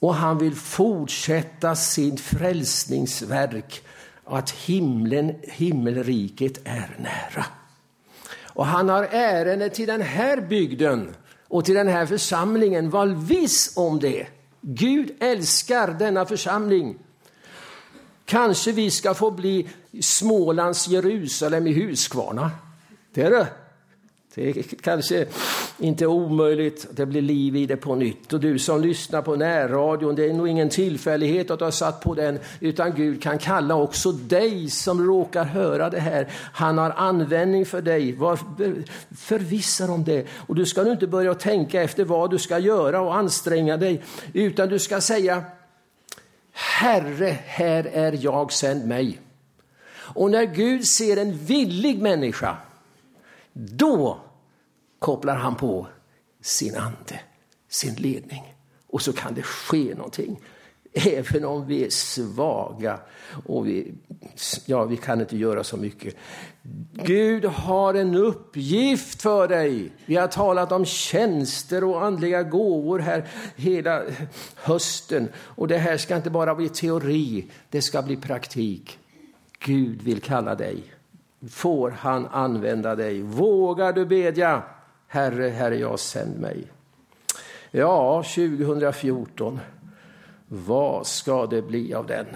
och 0.00 0.14
han 0.14 0.38
vill 0.38 0.54
fortsätta 0.54 1.76
sin 1.76 2.16
frälsningsverk 2.16 3.82
att 4.24 4.50
himlen, 4.50 5.34
himmelriket 5.42 6.58
är 6.64 6.96
nära. 6.98 7.46
Och 8.42 8.66
han 8.66 8.88
har 8.88 9.04
ärende 9.04 9.68
till 9.68 9.86
den 9.86 10.00
här 10.00 10.40
bygden 10.40 11.14
och 11.48 11.64
till 11.64 11.74
den 11.74 11.88
här 11.88 12.06
församlingen. 12.06 12.90
Var 12.90 13.06
viss 13.06 13.76
om 13.76 14.00
det. 14.00 14.26
Gud 14.60 15.10
älskar 15.20 15.96
denna 15.98 16.26
församling. 16.26 16.98
Kanske 18.24 18.72
vi 18.72 18.90
ska 18.90 19.14
få 19.14 19.30
bli 19.30 19.68
Smålands 20.00 20.88
Jerusalem 20.88 21.66
i 21.66 21.72
Huskvarna. 21.72 22.50
Det 23.14 23.22
är 23.22 23.30
det. 23.30 23.46
Det 24.38 24.48
är 24.48 24.62
kanske 24.80 25.26
inte 25.78 26.06
omöjligt 26.06 26.86
att 26.90 26.96
det 26.96 27.06
blir 27.06 27.22
liv 27.22 27.56
i 27.56 27.66
det 27.66 27.76
på 27.76 27.94
nytt. 27.94 28.32
Och 28.32 28.40
du 28.40 28.58
som 28.58 28.80
lyssnar 28.80 29.22
på 29.22 29.36
närradion, 29.36 30.14
det 30.14 30.24
är 30.24 30.32
nog 30.32 30.48
ingen 30.48 30.68
tillfällighet 30.68 31.50
att 31.50 31.58
du 31.58 31.64
har 31.64 31.72
satt 31.72 32.00
på 32.00 32.14
den, 32.14 32.38
utan 32.60 32.94
Gud 32.94 33.22
kan 33.22 33.38
kalla 33.38 33.74
också 33.74 34.12
dig 34.12 34.70
som 34.70 35.06
råkar 35.06 35.44
höra 35.44 35.90
det 35.90 36.00
här. 36.00 36.28
Han 36.52 36.78
har 36.78 36.90
användning 36.90 37.66
för 37.66 37.82
dig. 37.82 38.12
Var 38.12 38.38
förvissad 39.16 39.90
om 39.90 40.04
det. 40.04 40.26
Och 40.32 40.54
du 40.54 40.66
ska 40.66 40.82
nu 40.82 40.90
inte 40.90 41.06
börja 41.06 41.34
tänka 41.34 41.82
efter 41.82 42.04
vad 42.04 42.30
du 42.30 42.38
ska 42.38 42.58
göra 42.58 43.00
och 43.00 43.16
anstränga 43.16 43.76
dig, 43.76 44.02
utan 44.32 44.68
du 44.68 44.78
ska 44.78 45.00
säga 45.00 45.42
Herre, 46.52 47.38
här 47.44 47.90
är 47.92 48.18
jag, 48.20 48.52
sänd 48.52 48.86
mig. 48.86 49.20
Och 49.90 50.30
när 50.30 50.44
Gud 50.44 50.86
ser 50.86 51.16
en 51.16 51.38
villig 51.38 52.02
människa, 52.02 52.56
då 53.52 54.18
kopplar 54.98 55.36
han 55.36 55.54
på 55.54 55.86
sin 56.40 56.76
ande, 56.76 57.20
sin 57.68 57.94
ledning. 57.94 58.54
Och 58.86 59.02
så 59.02 59.12
kan 59.12 59.34
det 59.34 59.42
ske 59.42 59.94
någonting. 59.94 60.40
Även 60.92 61.44
om 61.44 61.66
vi 61.66 61.84
är 61.84 61.90
svaga 61.90 63.00
och 63.46 63.66
vi, 63.66 63.94
ja, 64.66 64.84
vi 64.84 64.96
kan 64.96 65.20
inte 65.20 65.36
göra 65.36 65.64
så 65.64 65.76
mycket. 65.76 66.14
Gud 66.92 67.44
har 67.44 67.94
en 67.94 68.14
uppgift 68.14 69.22
för 69.22 69.48
dig. 69.48 69.92
Vi 70.06 70.16
har 70.16 70.28
talat 70.28 70.72
om 70.72 70.84
tjänster 70.84 71.84
och 71.84 72.04
andliga 72.04 72.42
gåvor 72.42 72.98
här 72.98 73.28
hela 73.56 74.02
hösten. 74.54 75.28
Och 75.36 75.68
det 75.68 75.78
här 75.78 75.96
ska 75.96 76.16
inte 76.16 76.30
bara 76.30 76.54
bli 76.54 76.68
teori, 76.68 77.46
det 77.70 77.82
ska 77.82 78.02
bli 78.02 78.16
praktik. 78.16 78.98
Gud 79.58 80.02
vill 80.02 80.20
kalla 80.20 80.54
dig. 80.54 80.82
Får 81.50 81.90
han 81.90 82.26
använda 82.26 82.96
dig? 82.96 83.22
Vågar 83.22 83.92
du 83.92 84.06
bedja? 84.06 84.62
Herre, 85.10 85.48
Herre, 85.48 85.76
jag 85.76 86.00
sänd 86.00 86.40
mig. 86.40 86.64
Ja, 87.70 88.22
2014. 88.22 89.60
Vad 90.48 91.06
ska 91.06 91.46
det 91.46 91.62
bli 91.62 91.94
av 91.94 92.06
den? 92.06 92.26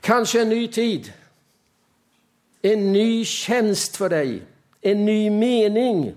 Kanske 0.00 0.42
en 0.42 0.48
ny 0.48 0.68
tid. 0.68 1.12
En 2.62 2.92
ny 2.92 3.24
tjänst 3.24 3.96
för 3.96 4.08
dig. 4.08 4.42
En 4.80 5.04
ny 5.04 5.30
mening. 5.30 6.14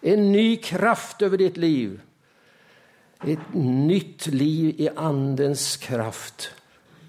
En 0.00 0.32
ny 0.32 0.56
kraft 0.56 1.22
över 1.22 1.38
ditt 1.38 1.56
liv. 1.56 2.00
Ett 3.26 3.54
nytt 3.64 4.26
liv 4.26 4.80
i 4.80 4.88
Andens 4.96 5.76
kraft. 5.76 6.50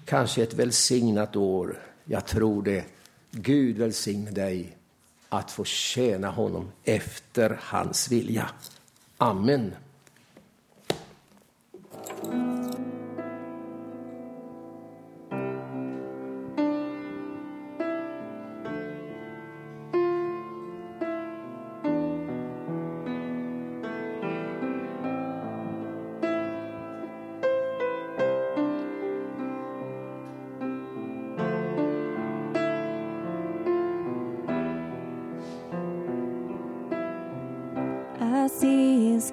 Kanske 0.04 0.42
ett 0.42 0.54
välsignat 0.54 1.36
år. 1.36 1.82
Jag 2.04 2.26
tror 2.26 2.62
det. 2.62 2.84
Gud 3.30 3.78
välsigne 3.78 4.30
dig 4.30 4.76
att 5.32 5.50
få 5.50 5.64
tjäna 5.64 6.30
honom 6.30 6.72
efter 6.84 7.58
hans 7.62 8.10
vilja. 8.12 8.50
Amen. 9.18 9.74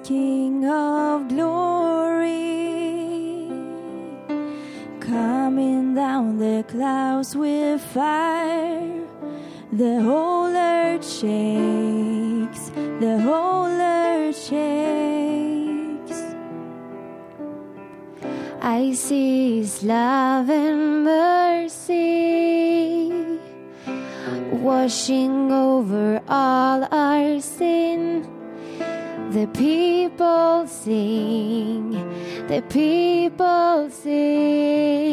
King 0.02 0.64
of 0.64 1.28
glory, 1.28 2.26
coming 4.98 5.94
down 5.94 6.38
the 6.38 6.64
clouds 6.66 7.36
with 7.36 7.82
fire. 7.82 9.04
The 9.72 10.02
whole 10.02 10.56
earth 10.56 11.04
shakes, 11.04 12.70
the 12.98 13.20
whole 13.20 13.66
earth 13.66 14.36
shakes. 14.36 16.22
I 18.62 18.92
see 18.94 19.58
His 19.58 19.84
love 19.84 20.48
and 20.48 21.04
mercy 21.04 22.30
washing 24.50 25.52
over 25.52 26.20
all 26.28 26.84
the 29.40 29.46
people 29.46 30.66
sing, 30.66 31.92
the 32.46 32.60
people 32.68 33.88
sing. 33.88 35.09